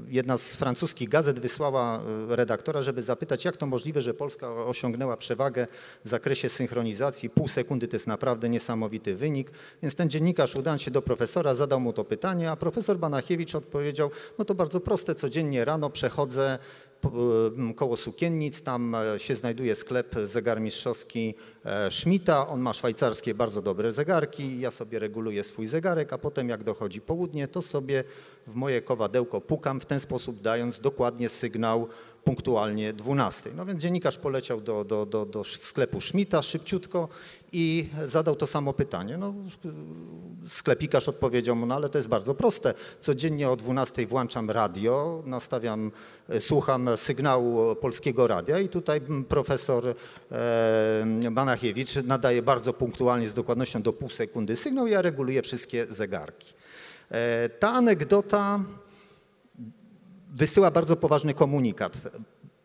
[0.08, 5.66] jedna z francuskich gazet wysłała redaktora, żeby zapytać, jak to możliwe, że Polska osiągnęła przewagę
[6.04, 7.30] w zakresie synchronizacji.
[7.30, 9.50] Pół sekundy to jest naprawdę niesamowity wynik.
[9.82, 14.10] Więc ten dziennikarz udał się do profesora, zadał mu to pytanie, a profesor Banachiewicz odpowiedział,
[14.38, 16.58] no to bardzo proste, codziennie rano przechodzę
[17.00, 17.10] po-
[17.58, 23.62] m, koło sukiennic, tam e, się znajduje sklep zegarmistrzowski e, Schmidta, on ma szwajcarskie bardzo
[23.62, 28.04] dobre zegarki, ja sobie reguluję swój zegarek, a potem jak dochodzi południe, to sobie
[28.46, 31.88] w moje kowadełko pukam, w ten sposób dając dokładnie sygnał
[32.26, 33.50] punktualnie 12.
[33.56, 37.08] No więc dziennikarz poleciał do, do, do, do sklepu Schmidta szybciutko
[37.52, 39.18] i zadał to samo pytanie.
[39.18, 39.34] No,
[40.48, 42.74] sklepikarz odpowiedział mu, no ale to jest bardzo proste.
[43.00, 45.92] Codziennie o 12 włączam radio, nastawiam,
[46.28, 49.94] e, słucham sygnału polskiego radia i tutaj profesor
[50.32, 56.54] e, Banachiewicz nadaje bardzo punktualnie z dokładnością do pół sekundy sygnał, ja reguluję wszystkie zegarki.
[57.10, 58.60] E, ta anegdota
[60.34, 62.08] wysyła bardzo poważny komunikat.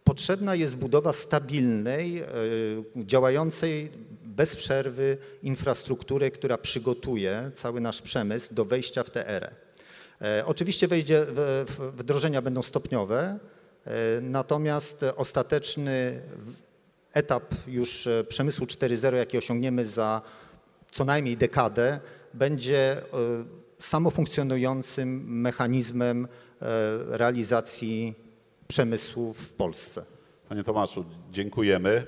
[0.03, 2.25] Potrzebna jest budowa stabilnej, e,
[2.95, 3.91] działającej
[4.25, 9.51] bez przerwy infrastruktury, która przygotuje cały nasz przemysł do wejścia w tę erę.
[10.21, 11.25] E, Oczywiście wejdzie,
[11.97, 13.39] wdrożenia będą stopniowe,
[13.85, 16.21] e, natomiast ostateczny
[17.13, 20.21] etap już przemysłu 4.0, jaki osiągniemy za
[20.91, 21.99] co najmniej dekadę,
[22.33, 23.01] będzie
[23.81, 26.67] samofunkcjonującym mechanizmem e,
[27.17, 28.13] realizacji
[28.67, 30.05] przemysłu w Polsce.
[30.49, 32.07] Panie Tomaszu, dziękujemy.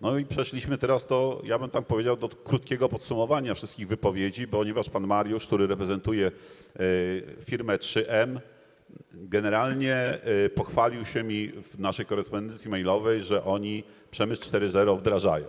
[0.00, 4.90] No i przeszliśmy teraz do, ja bym tam powiedział, do krótkiego podsumowania wszystkich wypowiedzi, ponieważ
[4.90, 6.32] pan Mariusz, który reprezentuje e,
[7.44, 8.40] firmę 3M,
[9.14, 15.46] generalnie e, pochwalił się mi w naszej korespondencji mailowej, że oni przemysł 4.0 wdrażają.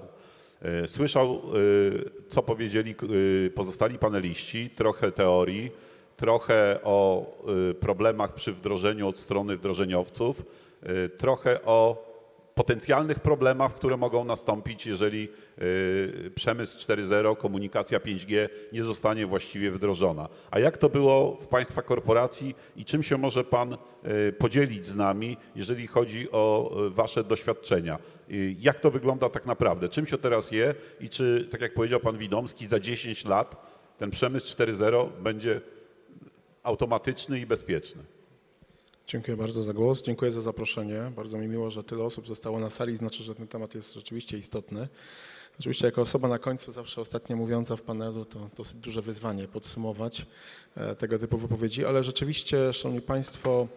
[0.61, 1.39] E, Słyszał, e,
[2.29, 5.71] co powiedzieli e, pozostali paneliści, trochę teorii,
[6.17, 7.25] trochę o
[7.79, 10.43] problemach przy wdrożeniu od strony wdrożeniowców,
[11.17, 12.10] trochę o
[12.61, 15.29] potencjalnych problemach, które mogą nastąpić, jeżeli
[15.61, 20.29] y, przemysł 4.0, komunikacja 5G nie zostanie właściwie wdrożona.
[20.51, 24.95] A jak to było w Państwa korporacji i czym się może Pan y, podzielić z
[24.95, 27.99] nami, jeżeli chodzi o y, Wasze doświadczenia?
[28.59, 29.89] Jak to wygląda tak naprawdę?
[29.89, 33.55] Czym się teraz je i czy, tak jak powiedział Pan Widomski, za 10 lat
[33.97, 35.61] ten przemysł 4.0 będzie
[36.63, 38.03] automatyczny i bezpieczny?
[39.11, 41.11] Dziękuję bardzo za głos, dziękuję za zaproszenie.
[41.15, 44.37] Bardzo mi miło, że tyle osób zostało na sali, znaczy, że ten temat jest rzeczywiście
[44.37, 44.87] istotny.
[45.59, 50.25] Oczywiście jako osoba na końcu, zawsze ostatnia mówiąca w panelu, to dosyć duże wyzwanie podsumować
[50.75, 53.67] e, tego typu wypowiedzi, ale rzeczywiście, Szanowni Państwo,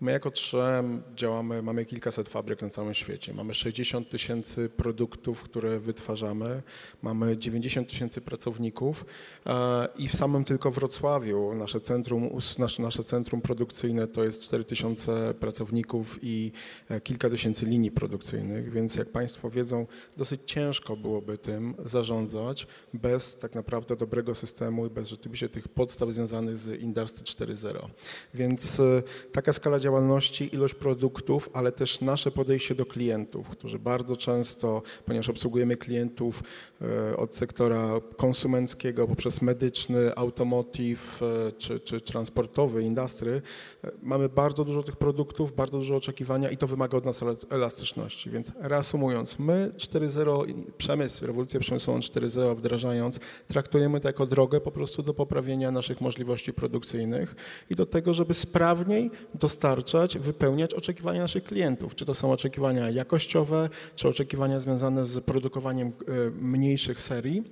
[0.00, 3.34] My jako 3M działamy, mamy kilkaset fabryk na całym świecie.
[3.34, 6.62] Mamy 60 tysięcy produktów, które wytwarzamy.
[7.02, 9.06] Mamy 90 tysięcy pracowników
[9.46, 12.30] e, i w samym tylko Wrocławiu nasze centrum,
[12.78, 16.52] nasze centrum produkcyjne to jest 4 tysiące pracowników i
[16.88, 23.36] e, kilka tysięcy linii produkcyjnych, więc jak Państwo wiedzą, dosyć ciężko byłoby tym zarządzać bez
[23.36, 27.88] tak naprawdę dobrego systemu i bez rzeczywiście tych podstaw związanych z Industry 4.0.
[28.34, 33.78] Więc e, taka skala działania działalności, ilość produktów, ale też nasze podejście do klientów, którzy
[33.78, 36.42] bardzo często, ponieważ obsługujemy klientów
[36.82, 43.42] e, od sektora konsumenckiego poprzez medyczny, automotive e, czy, czy transportowy, industry,
[43.84, 48.30] e, mamy bardzo dużo tych produktów, bardzo dużo oczekiwania i to wymaga od nas elastyczności.
[48.30, 54.70] Więc reasumując, my 4.0, i przemysł, rewolucję przemysłową 4.0 wdrażając, traktujemy to jako drogę po
[54.70, 57.34] prostu do poprawienia naszych możliwości produkcyjnych
[57.70, 59.77] i do tego, żeby sprawniej dostarczać,
[60.18, 61.94] wypełniać oczekiwania naszych klientów.
[61.94, 65.92] Czy to są oczekiwania jakościowe, czy oczekiwania związane z produkowaniem e,
[66.40, 67.42] mniejszych serii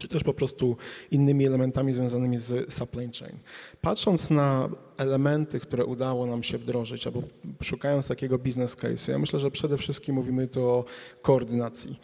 [0.00, 0.76] czy też po prostu
[1.10, 3.38] innymi elementami związanymi z supply chain.
[3.80, 7.22] Patrząc na elementy, które udało nam się wdrożyć, albo
[7.62, 10.84] szukając takiego business case'u, ja myślę, że przede wszystkim mówimy tu o
[11.22, 12.00] koordynacji.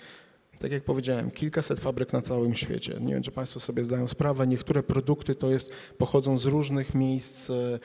[0.59, 2.99] Tak jak powiedziałem, kilkaset fabryk na całym świecie.
[3.01, 7.51] Nie wiem, czy Państwo sobie zdają sprawę, niektóre produkty to jest, pochodzą z różnych miejsc,
[7.51, 7.79] e,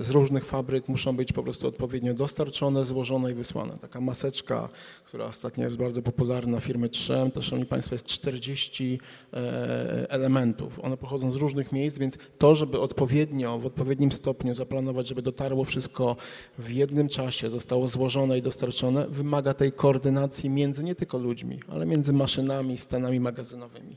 [0.00, 3.78] z różnych fabryk, muszą być po prostu odpowiednio dostarczone, złożone i wysłane.
[3.80, 4.68] Taka maseczka,
[5.04, 9.00] która ostatnio jest bardzo popularna firmy 3M, to szanowni Państwo jest 40
[9.32, 10.80] e, elementów.
[10.80, 15.64] One pochodzą z różnych miejsc, więc to, żeby odpowiednio, w odpowiednim stopniu zaplanować, żeby dotarło
[15.64, 16.16] wszystko
[16.58, 21.86] w jednym czasie, zostało złożone i dostarczone, wymaga tej koordynacji między nie tylko ludźmi, ale
[21.86, 23.96] między maszynami, stanami magazynowymi.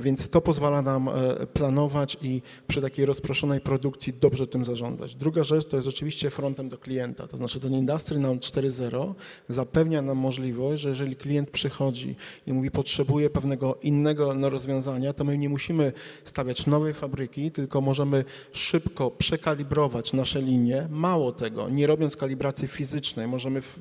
[0.00, 1.12] Więc to pozwala nam e,
[1.46, 5.14] planować i przy takiej rozproszonej produkcji dobrze tym zarządzać.
[5.14, 9.14] Druga rzecz to jest rzeczywiście frontem do klienta, to znaczy ten Industry Now 4.0
[9.48, 15.38] zapewnia nam możliwość, że jeżeli klient przychodzi i mówi potrzebuje pewnego innego rozwiązania, to my
[15.38, 15.92] nie musimy
[16.24, 20.88] stawiać nowej fabryki, tylko możemy szybko przekalibrować nasze linie.
[20.90, 23.78] Mało tego, nie robiąc kalibracji fizycznej, możemy w,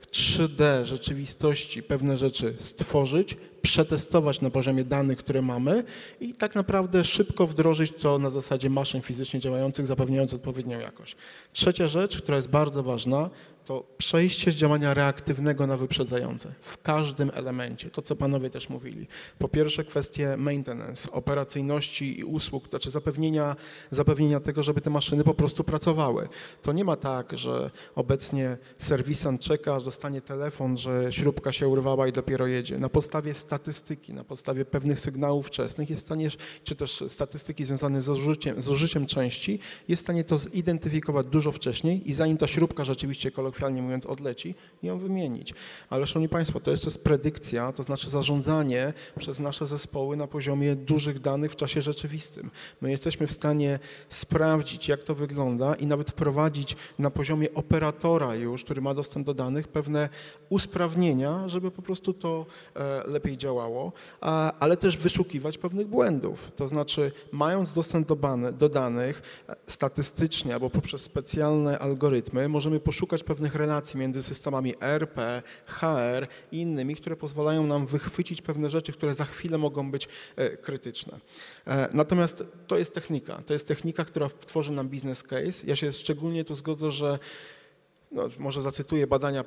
[0.00, 5.84] w 3D rzeczywistości pewne rzeczy stworzyć, przetestować na poziomie danych, które mamy
[6.20, 11.16] i tak naprawdę szybko wdrożyć to na zasadzie maszyn fizycznie działających, zapewniając odpowiednią jakość.
[11.52, 13.30] Trzecia rzecz, która jest bardzo ważna,
[13.68, 17.90] to przejście z działania reaktywnego na wyprzedzające w każdym elemencie.
[17.90, 19.06] To, co panowie też mówili.
[19.38, 23.56] Po pierwsze kwestie maintenance, operacyjności i usług, znaczy zapewnienia,
[23.90, 26.28] zapewnienia tego, żeby te maszyny po prostu pracowały.
[26.62, 32.08] To nie ma tak, że obecnie serwisant czeka, aż dostanie telefon, że śrubka się urwała
[32.08, 32.78] i dopiero jedzie.
[32.78, 36.28] Na podstawie statystyki, na podstawie pewnych sygnałów wczesnych jest w stanie,
[36.64, 42.10] czy też statystyki związane z zużyciem, z części, jest w stanie to zidentyfikować dużo wcześniej
[42.10, 45.54] i zanim ta śrubka rzeczywiście, kolokwialnie mówiąc, odleci, ją wymienić.
[45.90, 50.76] Ale szanowni Państwo, to jeszcze jest predykcja, to znaczy zarządzanie przez nasze zespoły na poziomie
[50.76, 52.50] dużych danych w czasie rzeczywistym.
[52.80, 58.64] My jesteśmy w stanie sprawdzić, jak to wygląda i nawet wprowadzić na poziomie operatora już,
[58.64, 60.08] który ma dostęp do danych, pewne
[60.48, 63.92] usprawnienia, żeby po prostu to e, lepiej działało,
[64.60, 66.52] ale też wyszukiwać pewnych błędów.
[66.56, 68.16] To znaczy, mając dostęp do,
[68.52, 75.42] do danych e, statystycznie albo poprzez specjalne algorytmy, możemy poszukać pewnych relacji między systemami ERP,
[75.66, 80.56] HR i innymi, które pozwalają nam wychwycić pewne rzeczy, które za chwilę mogą być e,
[80.56, 81.20] krytyczne.
[81.66, 83.42] E, Natomiast to jest technika.
[83.46, 85.66] To jest technika, która tworzy nam business case.
[85.66, 87.18] Ja się szczególnie tu zgodzę, że
[88.12, 89.44] no, może zacytuję badania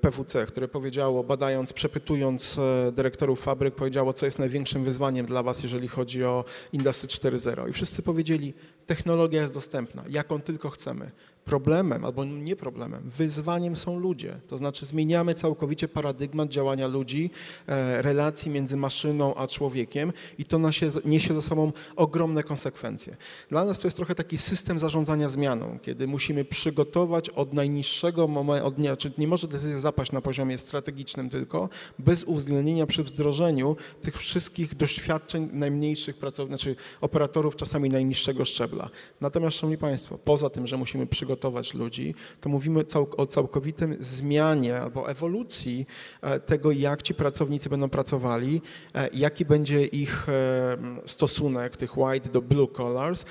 [0.00, 5.62] PWC, które powiedziało, badając, przepytując e, dyrektorów fabryk, powiedziało, co jest największym wyzwaniem dla Was,
[5.62, 7.68] jeżeli chodzi o Industry 4.0.
[7.68, 8.54] I wszyscy powiedzieli,
[8.86, 11.10] technologia jest dostępna, jaką tylko chcemy.
[11.44, 14.40] Problemem, albo nie problemem, wyzwaniem są ludzie.
[14.48, 17.30] To znaczy zmieniamy całkowicie paradygmat działania ludzi,
[17.66, 20.60] e, relacji między maszyną a człowiekiem i to
[21.04, 23.16] niesie ze sobą ogromne konsekwencje.
[23.50, 28.66] Dla nas to jest trochę taki system zarządzania zmianą, kiedy musimy przygotować od najniższego momentu,
[28.66, 33.76] od dnia, czyli nie może decyzja zapaść na poziomie strategicznym tylko, bez uwzględnienia przy wdrożeniu
[34.02, 38.90] tych wszystkich doświadczeń najmniejszych pracowników, znaczy operatorów czasami najniższego szczebla.
[39.20, 41.33] Natomiast, Szanowni Państwo, poza tym, że musimy przygotować
[41.74, 42.84] ludzi, to mówimy
[43.16, 45.86] o całkowitym zmianie albo ewolucji
[46.22, 48.62] e, tego, jak ci pracownicy będą pracowali,
[48.94, 53.24] e, jaki będzie ich e, stosunek tych white do blue collars,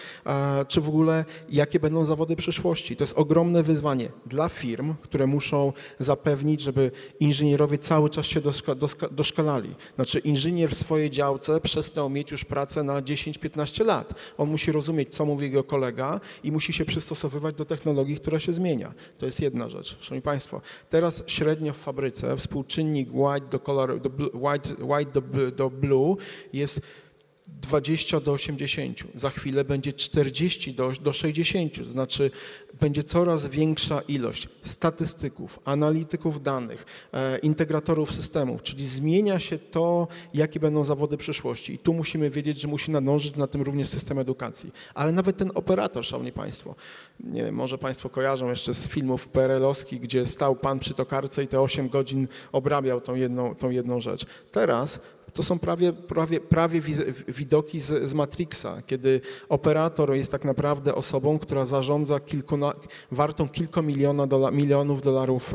[0.68, 2.96] czy w ogóle jakie będą zawody przyszłości.
[2.96, 8.42] To jest ogromne wyzwanie dla firm, które muszą zapewnić, żeby inżynierowie cały czas się
[9.12, 9.76] doszkalali.
[9.96, 14.14] Znaczy inżynier w swojej działce przestał mieć już pracę na 10-15 lat.
[14.38, 18.54] On musi rozumieć, co mówi jego kolega i musi się przystosowywać do technologii, która się
[18.54, 18.94] zmienia.
[19.18, 19.98] To jest jedna rzecz.
[20.02, 25.70] Szanowni Państwo, teraz średnio w fabryce współczynnik white do, color, do, white, white do, do
[25.70, 26.16] blue
[26.54, 26.82] jest
[27.62, 32.32] 20 do 80, za chwilę będzie 40 do, do 60, to znaczy
[32.82, 40.60] będzie coraz większa ilość statystyków, analityków danych, e, integratorów systemów, czyli zmienia się to, jakie
[40.60, 41.74] będą zawody przyszłości.
[41.74, 44.72] I tu musimy wiedzieć, że musi nadążyć na tym również system edukacji.
[44.94, 46.76] Ale nawet ten operator, szanowni państwo,
[47.20, 51.48] nie wiem, może państwo kojarzą jeszcze z filmów PRL-owskich, gdzie stał pan przy tokarce i
[51.48, 54.26] te 8 godzin obrabiał tą jedną, tą jedną rzecz.
[54.52, 55.00] Teraz
[55.34, 56.82] to są prawie, prawie, prawie
[57.28, 62.74] widoki z, z Matrixa, kiedy operator jest tak naprawdę osobą, która zarządza kilkuna,
[63.12, 65.54] wartą kilka miliona dola, milionów, dolarów,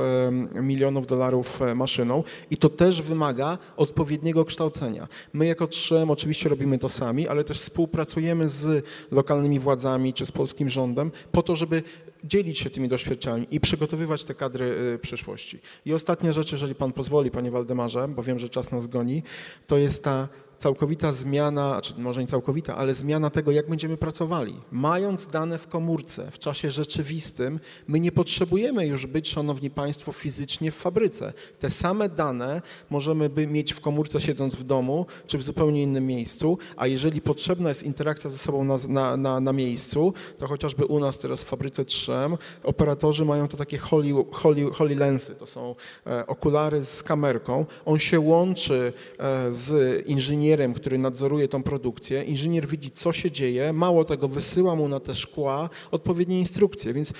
[0.54, 5.08] milionów dolarów e, maszyną i to też wymaga odpowiedniego kształcenia.
[5.32, 10.32] My jako trzem oczywiście robimy to sami, ale też współpracujemy z lokalnymi władzami czy z
[10.32, 11.82] polskim rządem po to, żeby
[12.24, 15.58] dzielić się tymi doświadczeniami i przygotowywać te kadry y, przyszłości.
[15.84, 19.22] I ostatnia rzecz, jeżeli pan pozwoli, panie Waldemarze, bo wiem, że czas nas goni,
[19.66, 20.28] to jest ta
[20.58, 24.54] całkowita zmiana, czy może nie całkowita, ale zmiana tego, jak będziemy pracowali.
[24.72, 30.70] Mając dane w komórce w czasie rzeczywistym, my nie potrzebujemy już być, szanowni państwo, fizycznie
[30.70, 31.32] w fabryce.
[31.58, 36.06] Te same dane możemy by mieć w komórce siedząc w domu, czy w zupełnie innym
[36.06, 40.86] miejscu, a jeżeli potrzebna jest interakcja ze sobą na, na, na, na miejscu, to chociażby
[40.86, 45.46] u nas teraz w fabryce Trzem operatorzy mają to takie holy, holy, holy lensy, to
[45.46, 45.74] są
[46.06, 47.66] e, okulary z kamerką.
[47.84, 52.24] On się łączy e, z inżynierem, który nadzoruje tą produkcję.
[52.24, 57.12] Inżynier widzi, co się dzieje, mało tego, wysyła mu na te szkła odpowiednie instrukcje, więc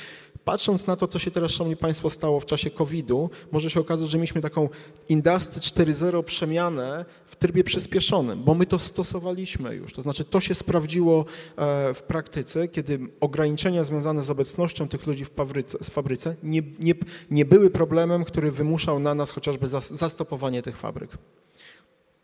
[0.48, 4.10] Patrząc na to, co się teraz, szanowni państwo, stało w czasie COVID-u, może się okazać,
[4.10, 4.68] że mieliśmy taką
[5.08, 9.92] Industry 4.0 przemianę w trybie przyspieszonym, bo my to stosowaliśmy już.
[9.92, 11.24] To znaczy, to się sprawdziło
[11.56, 16.62] e, w praktyce, kiedy ograniczenia związane z obecnością tych ludzi w fabryce, w fabryce nie,
[16.78, 16.94] nie,
[17.30, 21.10] nie były problemem, który wymuszał na nas chociażby zas- zastopowanie tych fabryk.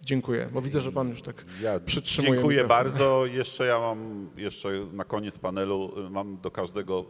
[0.05, 2.85] Dziękuję, bo widzę, że pan już tak Ja przytrzymuje dziękuję mikrofon.
[2.85, 3.27] bardzo.
[3.27, 7.01] Jeszcze ja mam, jeszcze na koniec panelu y, mam do każdego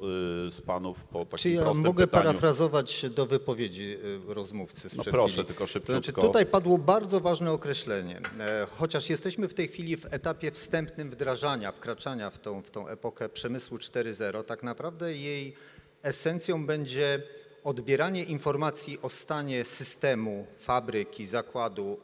[0.49, 2.24] y, z panów po takim Czy ja mogę pytaniu.
[2.24, 3.97] parafrazować do wypowiedzi
[4.30, 5.47] y, rozmówcy No sprzed proszę, chwili?
[5.47, 6.22] tylko To znaczy, szybciutko.
[6.22, 8.20] tutaj padło bardzo ważne określenie.
[8.40, 12.88] E, Chociaż jesteśmy w tej chwili w etapie wstępnym wdrażania, wkraczania w tą, w tą
[12.88, 15.55] epokę przemysłu 4.0, tak naprawdę jej
[16.03, 17.22] esencją będzie
[17.64, 21.99] odbieranie informacji o stanie systemu, fabryki, zakładu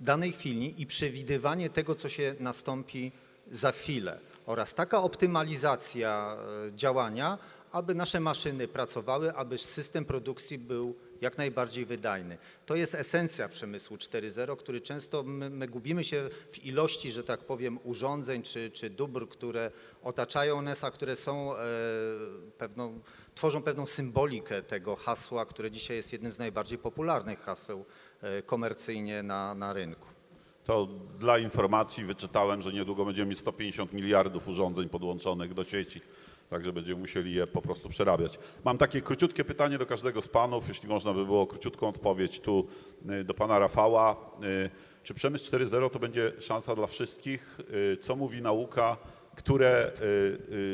[0.00, 3.12] danej chwili i przewidywanie tego, co się nastąpi
[3.52, 4.20] za chwilę.
[4.46, 6.36] Oraz taka optymalizacja
[6.66, 7.38] e, działania,
[7.72, 12.38] aby nasze maszyny pracowały, aby system produkcji był jak najbardziej wydajny.
[12.66, 17.40] To jest esencja przemysłu 4.0, który często my, my gubimy się w ilości, że tak
[17.40, 19.70] powiem, urządzeń czy, czy dóbr, które
[20.02, 21.58] otaczają nas, a które są e,
[22.58, 23.00] pewną,
[23.34, 28.07] tworzą pewną symbolikę tego hasła, które dzisiaj jest jednym z najbardziej popularnych haseł e,
[28.46, 30.06] komercyjnie na, na rynku.
[30.64, 30.88] To
[31.18, 36.00] dla informacji wyczytałem, że niedługo będziemy mieć 150 miliardów urządzeń podłączonych do sieci,
[36.50, 38.38] także będziemy musieli je po prostu przerabiać.
[38.64, 42.66] Mam takie króciutkie pytanie do każdego z panów, jeśli można by było króciutką odpowiedź tu
[43.20, 44.16] y, do pana Rafała.
[44.66, 44.70] Y,
[45.02, 47.58] Czy przemysł 4.0 to będzie szansa dla wszystkich?
[48.00, 48.96] Co mówi nauka?
[49.36, 49.92] Które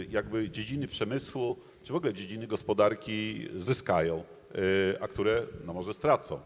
[0.08, 4.24] jakby dziedziny przemysłu, czy w ogóle dziedziny gospodarki zyskają,
[5.00, 6.40] a które no może stracą?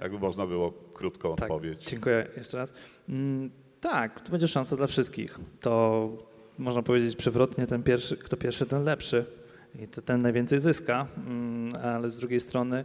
[0.00, 1.84] Jakby można było krótką Tak, odpowiedź.
[1.84, 2.74] dziękuję jeszcze raz.
[3.08, 5.38] Mm, tak, to będzie szansa dla wszystkich.
[5.60, 6.08] To
[6.58, 9.24] można powiedzieć przewrotnie, ten pierwszy, kto pierwszy, ten lepszy.
[9.82, 12.84] I to ten najwięcej zyska, mm, ale z drugiej strony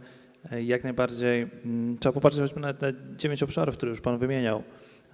[0.52, 4.62] e, jak najbardziej mm, trzeba popatrzeć choćby na te dziewięć obszarów, które już Pan wymieniał,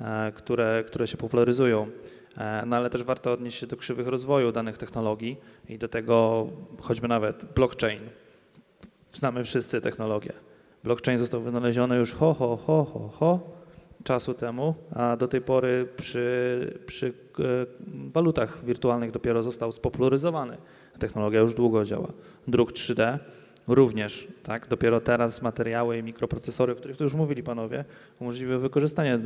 [0.00, 1.86] e, które, które się popularyzują.
[2.38, 5.36] E, No ale też warto odnieść się do krzywych rozwoju danych technologii
[5.68, 6.46] i do tego
[6.80, 8.00] choćby nawet blockchain.
[9.14, 10.32] Znamy wszyscy technologię.
[10.84, 13.40] Blockchain został wynaleziony już ho, ho, ho, ho, ho
[14.04, 17.42] czasu temu, a do tej pory przy, przy e,
[18.12, 20.56] walutach wirtualnych dopiero został spopularyzowany.
[20.98, 22.08] Technologia już długo działa.
[22.48, 23.18] Druk 3D
[23.68, 24.68] również, tak?
[24.68, 27.84] Dopiero teraz materiały i mikroprocesory, o których tu już mówili panowie,
[28.20, 29.20] umożliwiły wykorzystanie e,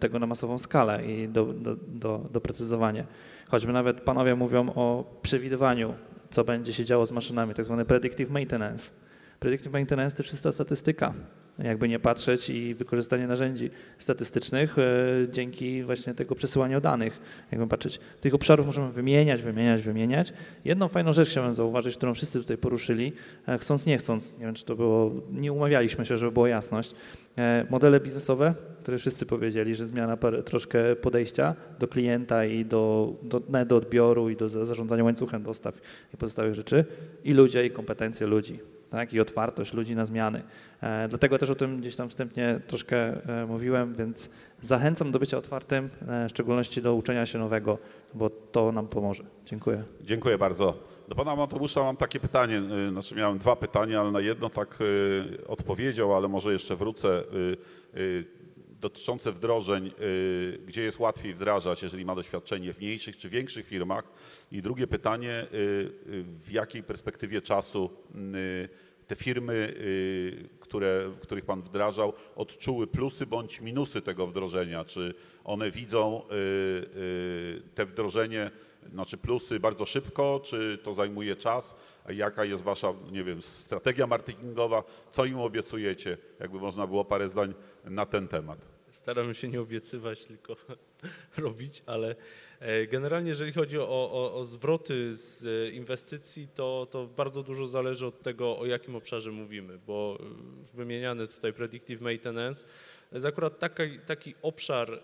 [0.00, 3.04] tego na masową skalę i do, do, do, doprecyzowanie.
[3.48, 5.94] Choćby nawet panowie mówią o przewidywaniu,
[6.30, 9.05] co będzie się działo z maszynami, tak zwany predictive maintenance.
[9.40, 11.14] Predictive maintenance to czysta statystyka,
[11.58, 14.82] jakby nie patrzeć i wykorzystanie narzędzi statystycznych e,
[15.30, 17.20] dzięki właśnie tego przesyłaniu danych,
[17.52, 18.00] jakby patrzeć.
[18.20, 20.32] Tych obszarów możemy wymieniać, wymieniać, wymieniać.
[20.64, 23.12] Jedną fajną rzecz chciałem zauważyć, którą wszyscy tutaj poruszyli,
[23.48, 26.94] e, chcąc, nie chcąc, nie wiem czy to było, nie umawialiśmy się, żeby była jasność.
[27.38, 33.40] E, modele biznesowe, które wszyscy powiedzieli, że zmiana troszkę podejścia do klienta i do, do,
[33.40, 35.80] do odbioru i do za- zarządzania łańcuchem dostaw
[36.14, 36.84] i pozostałych rzeczy
[37.24, 38.75] i ludzie i kompetencje ludzi.
[38.90, 40.42] Tak, i otwartość ludzi na zmiany.
[40.80, 44.30] E, Dlatego też o tym gdzieś tam wstępnie troszkę e, mówiłem, więc
[44.60, 47.78] zachęcam do bycia otwartym, e, w szczególności do uczenia się nowego,
[48.14, 49.24] bo to nam pomoże.
[49.44, 49.84] Dziękuję.
[50.00, 50.74] Dziękuję bardzo.
[51.08, 54.78] Do pana Mateusza mam takie pytanie, znaczy miałem dwa pytania, ale na jedno tak
[55.46, 57.22] odpowiedział, ale może jeszcze wrócę.
[58.80, 64.04] Dotyczące wdrożeń, y, gdzie jest łatwiej wdrażać, jeżeli ma doświadczenie w mniejszych czy większych firmach?
[64.52, 67.90] I drugie pytanie, y, y, w jakiej perspektywie czasu
[69.06, 69.74] te firmy,
[70.60, 74.84] które, których Pan wdrażał, odczuły plusy bądź minusy tego wdrożenia?
[74.84, 75.14] Czy
[75.44, 76.22] one widzą
[77.74, 78.50] te wdrożenie,
[78.92, 81.74] znaczy plusy bardzo szybko, czy to zajmuje czas?
[82.12, 84.84] Jaka jest Wasza, nie wiem, strategia marketingowa?
[85.10, 86.16] Co im obiecujecie?
[86.40, 87.54] Jakby można było parę zdań
[87.84, 88.58] na ten temat.
[88.90, 90.56] Staramy się nie obiecywać, tylko
[91.38, 92.16] robić, ale
[92.60, 97.66] e, generalnie jeżeli chodzi o, o, o zwroty z e, inwestycji, to, to bardzo dużo
[97.66, 102.64] zależy od tego, o jakim obszarze mówimy, bo e, wymieniany tutaj predictive maintenance
[103.12, 104.98] jest akurat taki, taki obszar e,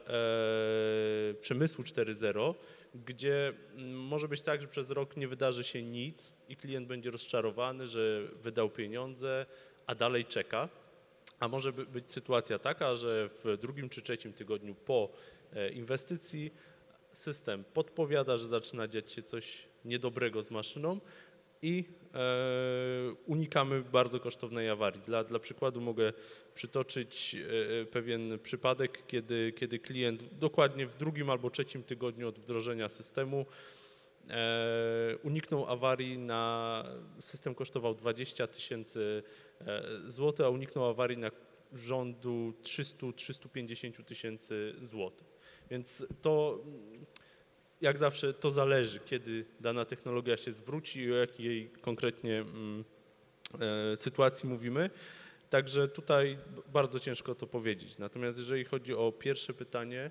[1.41, 2.55] przemysłu 4.0,
[2.95, 7.11] gdzie mm, może być tak, że przez rok nie wydarzy się nic i klient będzie
[7.11, 9.47] rozczarowany, że wydał pieniądze,
[9.87, 10.69] a dalej czeka.
[11.41, 15.09] A może by- być sytuacja taka, że w drugim czy trzecim tygodniu po
[15.53, 16.51] e, inwestycji
[17.13, 21.01] system podpowiada, że zaczyna dziać się coś niedobrego z maszyną
[21.63, 21.85] i
[22.15, 22.19] e,
[23.27, 25.01] unikamy bardzo kosztownej awarii.
[25.07, 26.13] Dla, dla przykładu mogę
[26.55, 27.37] przytoczyć
[27.83, 33.47] e, pewien przypadek, kiedy, kiedy klient dokładnie w drugim albo trzecim tygodniu od wdrożenia systemu
[34.31, 36.85] e, uniknął awarii na
[37.21, 39.23] system kosztował 20 tysięcy
[39.61, 41.31] e, złotych, a uniknął awarii na
[41.73, 45.27] rządu 300-350 tysięcy złotych.
[45.71, 46.65] Więc to
[47.83, 52.85] jak zawsze to zależy, kiedy dana technologia się zwróci i o jakiej konkretnie mm,
[53.93, 54.91] e, sytuacji mówimy.
[55.51, 56.39] Także tutaj
[56.73, 57.99] bardzo ciężko to powiedzieć.
[57.99, 60.11] Natomiast jeżeli chodzi o pierwsze pytanie,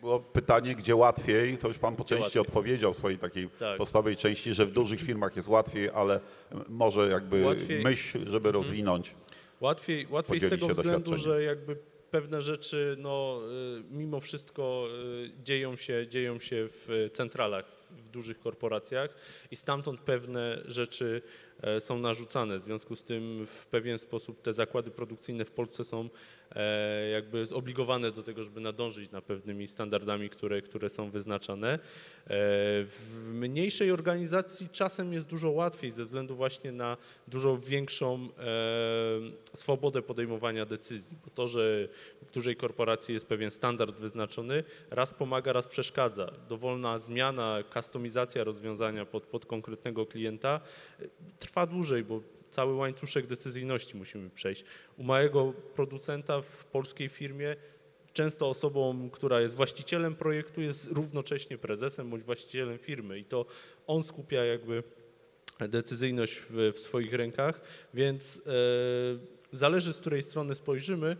[0.00, 2.40] Było pytanie, gdzie łatwiej, to już Pan po części łatwiej.
[2.40, 3.78] odpowiedział w swojej takiej Tak.
[3.78, 6.20] podstawowej części, że w dużych firmach jest łatwiej, ale
[6.68, 7.76] może jakby Łatwiej.
[7.76, 7.82] Mhm.
[7.82, 9.14] myśl, żeby rozwinąć.
[9.60, 11.76] Łatwiej, łatwiej z tego względu, że jakby
[12.10, 13.40] pewne rzeczy no,
[13.78, 14.88] y, mimo wszystko
[15.24, 19.10] y, dzieją się, dzieją się w centralach, w dużych korporacjach
[19.50, 21.22] i stamtąd pewne rzeczy
[21.62, 22.58] e, są narzucane.
[22.58, 26.08] W związku z tym w pewien sposób te zakłady produkcyjne w Polsce są
[26.50, 31.72] e, jakby zobligowane do tego, żeby nadążyć na pewnymi standardami, które, które są wyznaczane.
[31.74, 31.78] E,
[32.28, 36.96] W mniejszej organizacji czasem jest dużo łatwiej ze względu właśnie na
[37.28, 38.28] dużo większą
[39.54, 41.88] swobodę podejmowania decyzji, bo to, że
[42.22, 46.32] w dużej korporacji jest pewien standard wyznaczony, raz pomaga, raz przeszkadza.
[46.48, 50.60] Dowolna zmiana, kustomizacja rozwiązania pod, pod konkretnego klienta
[51.00, 51.04] e,
[51.38, 52.20] trwa dłużej, bo
[52.50, 54.64] cały łańcuszek decyzyjności musimy przejść.
[54.98, 57.56] U małego producenta w polskiej firmie
[58.12, 63.46] często osobą, która jest właścicielem projektu, jest równocześnie prezesem bądź właścicielem firmy i to
[63.86, 64.82] on skupia jakby
[65.60, 67.60] decyzyjność w, w swoich rękach,
[67.94, 68.50] więc e,
[69.52, 71.16] zależy z której strony spojrzymy,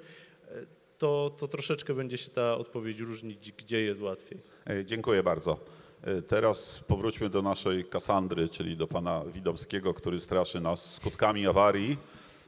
[0.48, 0.66] e,
[0.98, 4.40] to, to troszeczkę będzie się ta odpowiedź różnić, gdzie jest łatwiej.
[4.84, 5.60] Dziękuję bardzo.
[6.06, 11.96] E, Teraz powróćmy do naszej Kasandry, czyli do pana Widowskiego, który straszy nas skutkami awarii.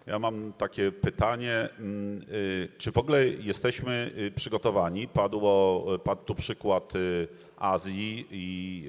[0.08, 5.08] Ja mam takie pytanie, mm, y, czy w ogóle jesteśmy y, przygotowani?
[5.08, 8.84] Padło, padł tu przykład y, Azji i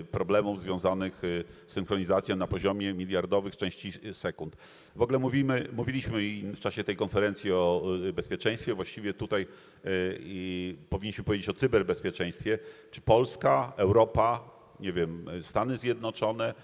[0.00, 4.56] y, problemów związanych y, z synchronizacją na poziomie miliardowych części sekund.
[4.96, 6.20] W ogóle mówimy, mówiliśmy
[6.54, 9.46] w czasie tej konferencji o y, bezpieczeństwie, właściwie tutaj
[9.86, 12.58] y, powinniśmy powiedzieć o cyberbezpieczeństwie.
[12.90, 16.54] Czy Polska, Europa, nie wiem, Stany Zjednoczone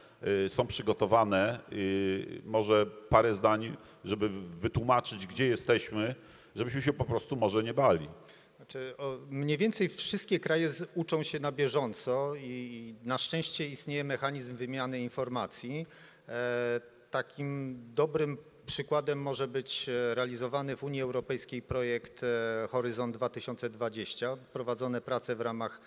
[0.47, 4.29] y, są przygotowane, y, może parę zdań, żeby
[4.61, 6.15] wytłumaczyć, gdzie jesteśmy,
[6.57, 8.09] żebyśmy się po prostu może nie bali.
[8.57, 14.05] Znaczy, o, mniej więcej wszystkie kraje z, uczą się na bieżąco i na szczęście istnieje
[14.05, 15.87] mechanizm wymiany informacji.
[16.29, 16.81] E,
[17.11, 18.37] takim dobrym
[18.67, 24.37] przykładem może być e, realizowany w Unii Europejskiej projekt e, Horyzont 2020.
[24.53, 25.81] Prowadzone prace w ramach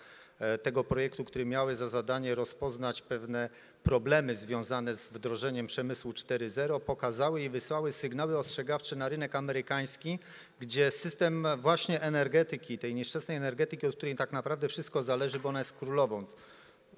[0.62, 3.48] tego projektu, które miały za zadanie rozpoznać pewne
[3.82, 10.18] problemy związane z wdrożeniem przemysłu 4.0, pokazały i wysłały sygnały ostrzegawcze na rynek amerykański,
[10.60, 15.58] gdzie system właśnie energetyki, tej nieszczęsnej energetyki, od której tak naprawdę wszystko zależy, bo ona
[15.58, 16.24] jest królową.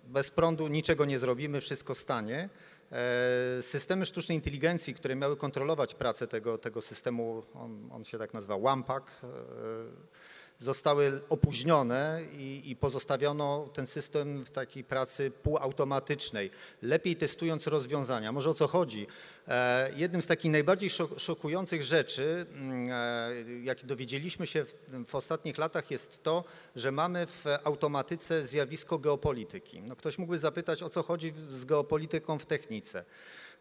[0.04, 2.48] Bez prądu niczego nie zrobimy, wszystko stanie.
[2.92, 8.34] E, Systemy sztucznej inteligencji, które miały kontrolować pracę tego, tego systemu, on, on się tak
[8.34, 9.26] nazywa WAMPAK, e,
[10.58, 16.50] zostały opóźnione i, i pozostawiono ten system w takiej pracy półautomatycznej,
[16.82, 18.32] lepiej testując rozwiązania.
[18.32, 19.06] Może o co chodzi?
[19.48, 24.74] E, Jednym z takich najbardziej szok- szokujących rzeczy, mm, e, jakie dowiedzieliśmy się w,
[25.06, 26.44] w ostatnich latach, jest to,
[26.76, 29.80] że mamy w automatyce zjawisko geopolityki.
[29.82, 33.04] No ktoś mógłby zapytać, o co chodzi z geopolityką w technice.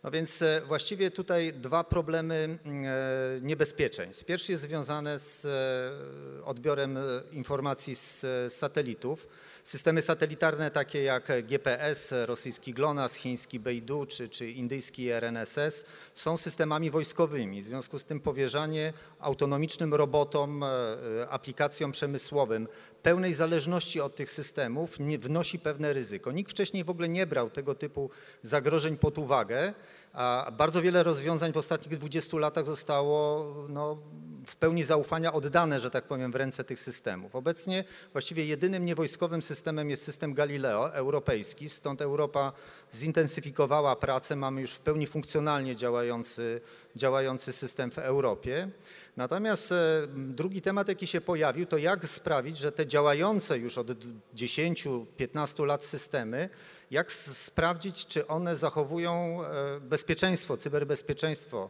[0.04, 2.36] No więc e, właściwie tutaj dwa problemy
[2.66, 4.26] mm, e, niebezpieczeństw.
[4.26, 6.98] Pierwszy jest związany z e, odbiorem
[7.32, 9.28] informacji z satelitów.
[9.66, 15.86] Systemy satelitarne takie jak GPS, rosyjski GLONASS, chiński Beidou czy, czy indyjski RNSS
[16.16, 17.62] są systemami wojskowymi.
[17.62, 22.68] W związku z tym powierzanie autonomicznym robotom, e, e, aplikacjom przemysłowym
[23.04, 26.32] pełnej zależności od tych systemów wnosi pewne ryzyko.
[26.32, 28.10] Nikt wcześniej w ogóle nie brał tego typu
[28.44, 29.74] zagrożeń pod uwagę,
[30.16, 33.98] a bardzo wiele rozwiązań w ostatnich 20 latach zostało no,
[34.46, 37.36] w pełni zaufania oddane, że tak powiem, w ręce tych systemów.
[37.36, 42.52] Obecnie właściwie jedynym niewojskowym systemem jest system Galileo europejski, stąd Europa
[42.94, 46.62] zintensyfikowała pracę, mamy już w pełni funkcjonalnie działający,
[46.96, 48.70] działający system w Europie.
[49.18, 53.88] Natomiast e, drugi temat, jaki się pojawił, to jak sprawić, że te działające już od
[54.36, 56.50] 10-15 lat systemy,
[56.92, 61.70] jak sprawdzić, czy one zachowują e, bezpieczeństwo, cyberbezpieczeństwo.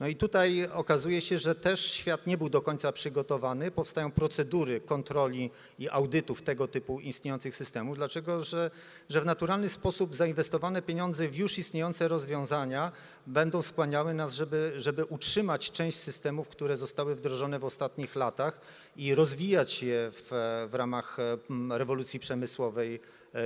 [0.00, 3.70] No i tutaj okazuje się, że też świat nie był do końca przygotowany.
[3.70, 8.70] Powstają procedury kontroli i audytów tego typu istniejących systemów, dlaczego że,
[9.08, 12.92] że w naturalny sposób zainwestowane pieniądze w już istniejące rozwiązania
[13.26, 18.60] będą skłaniały nas, żeby, żeby utrzymać część systemów, które zostały wdrożone w ostatnich latach
[18.96, 20.28] i rozwijać je w,
[20.70, 23.00] w ramach e, m, rewolucji przemysłowej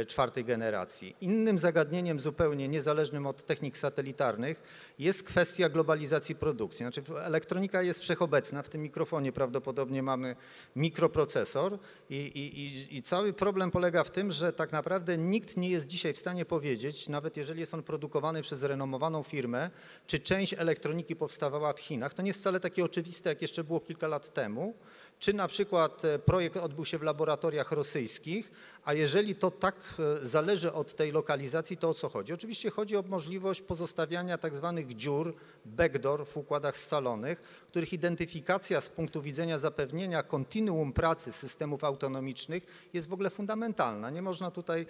[0.07, 1.17] czwartej generacji.
[1.21, 4.63] Innym zagadnieniem zupełnie niezależnym od technik satelitarnych
[4.99, 6.79] jest kwestia globalizacji produkcji.
[6.79, 10.37] Znaczy elektronika jest wszechobecna, w tym mikrofonie prawdopodobnie mamy
[10.77, 11.79] mikroprocesor
[12.11, 15.87] i, i, i, i cały problem polega w tym, że tak naprawdę nikt nie jest
[15.87, 19.71] dzisiaj w stanie powiedzieć, nawet jeżeli jest on produkowany przez renomowaną firmę,
[20.07, 22.15] czy część elektroniki powstawała w Chinach.
[22.15, 24.75] To nie jest wcale takie oczywiste, jak jeszcze było kilka lat temu.
[25.19, 28.53] Czy na przykład e, projekt odbył się w laboratoriach rosyjskich,
[28.85, 32.33] a jeżeli to tak e, zależy od tej lokalizacji, to o co chodzi?
[32.33, 38.89] Oczywiście chodzi o możliwość pozostawiania tak zwanych dziur, backdoor w układach scalonych, których identyfikacja z
[38.89, 44.11] punktu widzenia zapewnienia kontinuum pracy systemów autonomicznych jest w ogóle fundamentalna.
[44.11, 44.87] Nie można tutaj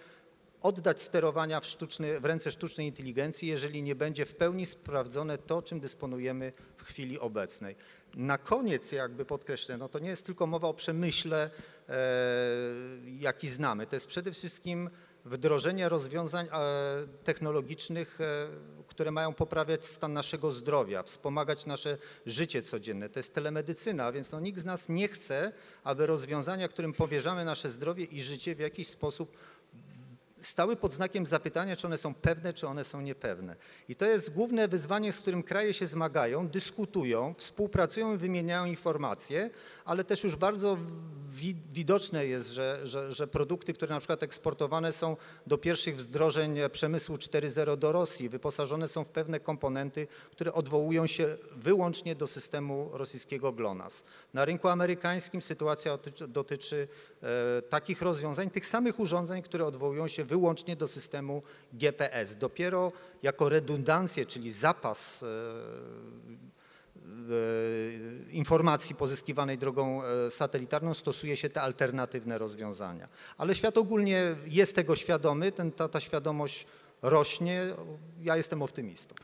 [0.62, 5.62] oddać sterowania w, sztuczny, w ręce sztucznej inteligencji, jeżeli nie będzie w pełni sprawdzone to,
[5.62, 7.76] czym dysponujemy w chwili obecnej.
[8.14, 11.50] Na koniec jakby podkreślę, no to nie jest tylko mowa o przemyśle,
[11.88, 11.94] e,
[13.18, 13.86] jaki znamy.
[13.86, 14.90] To jest przede wszystkim
[15.24, 16.50] wdrożenie rozwiązań e,
[17.24, 18.48] technologicznych, e,
[18.86, 23.08] które mają poprawiać stan naszego zdrowia, wspomagać nasze życie codzienne.
[23.08, 25.52] To jest telemedycyna, więc no, nikt z nas nie chce,
[25.84, 29.36] aby rozwiązania, którym powierzamy nasze zdrowie i życie w jakiś sposób
[30.40, 33.56] stały pod znakiem zapytania, czy one są pewne, czy one są niepewne.
[33.88, 39.50] I to jest główne wyzwanie, z którym kraje się zmagają, dyskutują, współpracują i wymieniają informacje,
[39.84, 40.76] ale też już bardzo
[41.30, 45.16] wi widoczne jest, że, że, że produkty, które na przykład eksportowane są
[45.46, 51.36] do pierwszych wdrożeń przemysłu 4.0 do Rosji, wyposażone są w pewne komponenty, które odwołują się
[51.56, 54.04] wyłącznie do systemu rosyjskiego GLONASS.
[54.34, 56.88] Na rynku amerykańskim sytuacja dotyczy, dotyczy
[57.22, 62.36] e, takich rozwiązań, tych samych urządzeń, które odwołują się wyłącznie do systemu GPS.
[62.36, 65.30] Dopiero jako redundancję, czyli zapas e, e,
[68.30, 73.08] informacji pozyskiwanej drogą e, satelitarną stosuje się te alternatywne rozwiązania.
[73.38, 76.66] Ale świat ogólnie jest tego świadomy, ten, ta, ta świadomość
[77.02, 77.74] rośnie.
[78.22, 79.14] Ja jestem optymistą.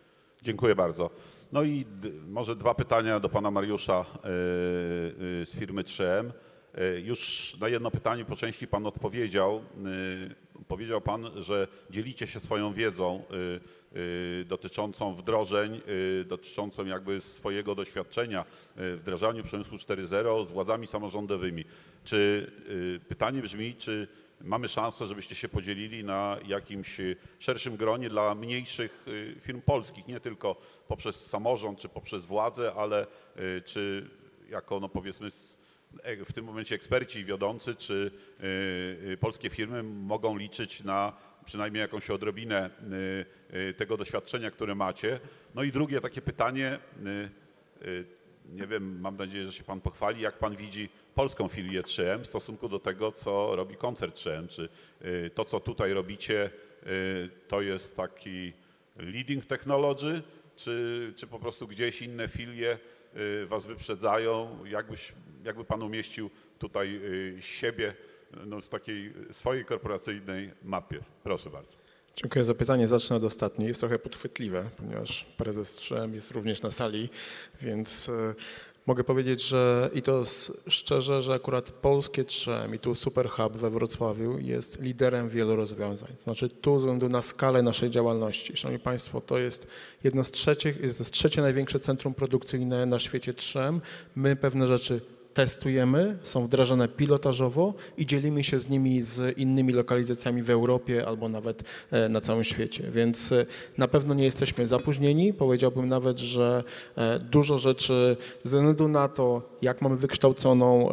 [0.42, 1.11] Dziękuję bardzo.
[1.52, 1.86] No i
[2.28, 6.30] może dwa pytania do pana Mariusza yy, yy, z firmy 3M.
[6.76, 9.62] Yy, Już na jedno pytanie po części pan odpowiedział.
[9.84, 13.61] Yy, Powiedział pan, że dzielicie się swoją wiedzą yy,
[14.38, 18.44] yy, dotyczącą wdrożeń, yy, dotyczącą jakby swojego doświadczenia
[18.76, 21.64] w wdrażaniu przemysłu 4.0 z władzami samorządowymi.
[22.04, 22.50] Czy
[23.09, 24.09] pytanie brzmi, czy
[24.40, 30.07] mamy szansę, żebyście się podzielili na jakimś y, szerszym gronie dla mniejszych y, firm polskich,
[30.07, 30.57] nie tylko
[30.88, 34.11] poprzez samorząd czy poprzez władzę, ale y, czy
[34.50, 35.30] jako no powiedzmy
[36.26, 38.11] w tym momencie eksperci wiodący, czy
[38.41, 38.47] y,
[39.12, 41.12] y, polskie firmy mogą liczyć na
[41.45, 42.70] przynajmniej jakąś odrobinę
[43.76, 45.20] tego doświadczenia, które macie.
[45.55, 46.78] No i drugie takie pytanie,
[48.53, 52.26] nie wiem, mam nadzieję, że się Pan pochwali, jak Pan widzi polską filię 3M w
[52.26, 54.49] stosunku do tego, co robi koncert 3M.
[54.49, 54.68] Czy
[55.34, 56.51] to, co tutaj robicie,
[57.49, 58.53] to jest taki
[58.97, 60.22] leading technology,
[60.57, 62.78] czy, czy po prostu gdzieś inne filie
[63.46, 64.58] Was wyprzedzają?
[64.64, 65.12] Jakbyś,
[65.44, 67.94] jakby Pan umieścił tutaj y, siebie
[68.46, 71.00] no, w takiej swojej korporacyjnej mapie.
[71.22, 71.76] Proszę bardzo.
[72.16, 72.86] Dziękuję za pytanie.
[72.86, 73.68] Zacznę od ostatniej.
[73.68, 77.08] Jest trochę podchwytliwe, ponieważ prezes 3M jest również na sali,
[77.62, 78.34] więc e,
[78.87, 80.24] mogę powiedzieć, że i to
[80.68, 86.12] szczerze, że akurat polskie 3M i tu Super Hub we Wrocławiu jest liderem wielu rozwiązań.
[86.16, 88.57] Znaczy tu ze względu na skalę naszej działalności.
[88.57, 89.66] Szanowni Państwo, to jest
[90.05, 93.80] jedno z trzecich, jest to trzecie największe centrum produkcyjne na świecie 3M.
[94.16, 95.01] My pewne rzeczy
[95.37, 101.28] testujemy, są wdrażane pilotażowo i dzielimy się z nimi z innymi lokalizacjami w Europie albo
[101.28, 102.91] nawet e, na całym świecie.
[102.91, 103.47] Więc e,
[103.78, 105.32] na pewno nie jesteśmy zapóźnieni.
[105.32, 106.64] Powiedziałbym nawet, że
[106.97, 110.89] e, dużo rzeczy ze względu na to, jak mamy wykształconą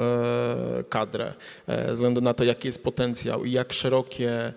[0.90, 1.34] kadrę,
[1.68, 4.54] ze względu na to, jaki jest potencjał i jak szerokie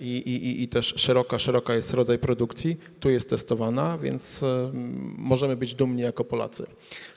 [0.00, 4.70] i, i, i- też szeroka, szeroka jest rodzaj produkcji, tu jest testowana, więc e,
[5.18, 6.66] możemy być dumni jako Polacy.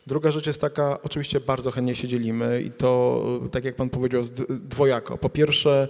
[0.08, 3.90] Druga rzecz jest taka, oczywiście bardzo chętnie się dzielimy i to, e, tak jak Pan
[3.90, 5.18] powiedział, dwojako.
[5.18, 5.88] Po pierwsze,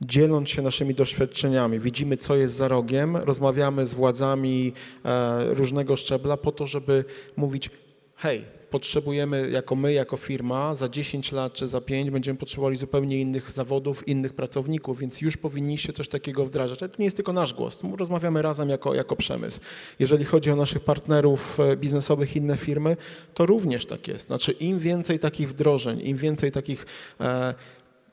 [0.00, 4.72] dzieląc się naszymi doświadczeniami, widzimy, co jest za rogiem, rozmawiamy z władzami
[5.04, 7.04] e, różnego szczebla po to, żeby
[7.36, 7.70] mówić,
[8.16, 13.20] hej, potrzebujemy jako my, jako firma, za 10 lat czy za 5 będziemy potrzebowali zupełnie
[13.20, 16.82] innych zawodów, innych pracowników, więc już powinniście coś takiego wdrażać.
[16.82, 19.60] Ale to nie jest tylko nasz głos, rozmawiamy razem jako, jako przemysł.
[19.98, 22.96] Jeżeli chodzi o naszych partnerów e, biznesowych, inne firmy,
[23.34, 24.26] to również tak jest.
[24.26, 26.86] Znaczy im więcej takich wdrożeń, im więcej takich
[27.20, 27.54] e,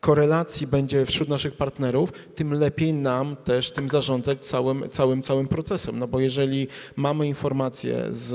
[0.03, 5.99] korelacji będzie wśród naszych partnerów, tym lepiej nam też tym zarządzać całym, całym, całym procesem.
[5.99, 8.33] No bo jeżeli mamy informacje, z,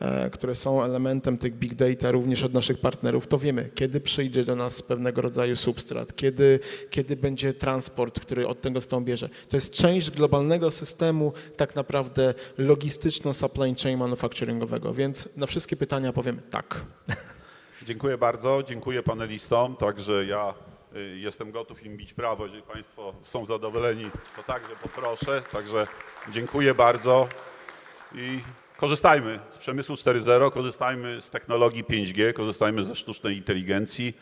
[0.00, 4.44] e, które są elementem tych big data również od naszych partnerów, to wiemy, kiedy przyjdzie
[4.44, 9.28] do nas pewnego rodzaju substrat, kiedy, kiedy będzie transport, który od tego stąd bierze.
[9.48, 16.40] To jest część globalnego systemu tak naprawdę logistyczno-supply chain manufacturingowego, więc na wszystkie pytania powiem
[16.50, 16.84] tak.
[17.86, 19.76] Dziękuję bardzo, dziękuję panelistom.
[19.76, 20.54] Także ja
[21.16, 22.44] jestem gotów im bić brawo.
[22.46, 24.04] Jeżeli Państwo są zadowoleni,
[24.36, 25.42] to także poproszę.
[25.52, 25.86] Także
[26.32, 27.28] dziękuję bardzo
[28.14, 28.40] i
[28.76, 34.16] korzystajmy z przemysłu 4.0, korzystajmy z technologii 5G, korzystajmy ze sztucznej inteligencji.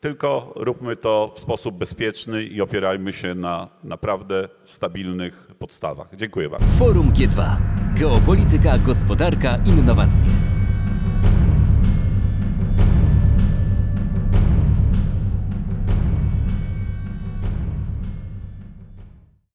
[0.00, 6.08] Tylko róbmy to w sposób bezpieczny i opierajmy się na naprawdę stabilnych podstawach.
[6.16, 6.66] Dziękuję bardzo.
[6.66, 7.56] Forum G2.
[7.98, 10.30] Geopolityka, gospodarka, innowacje.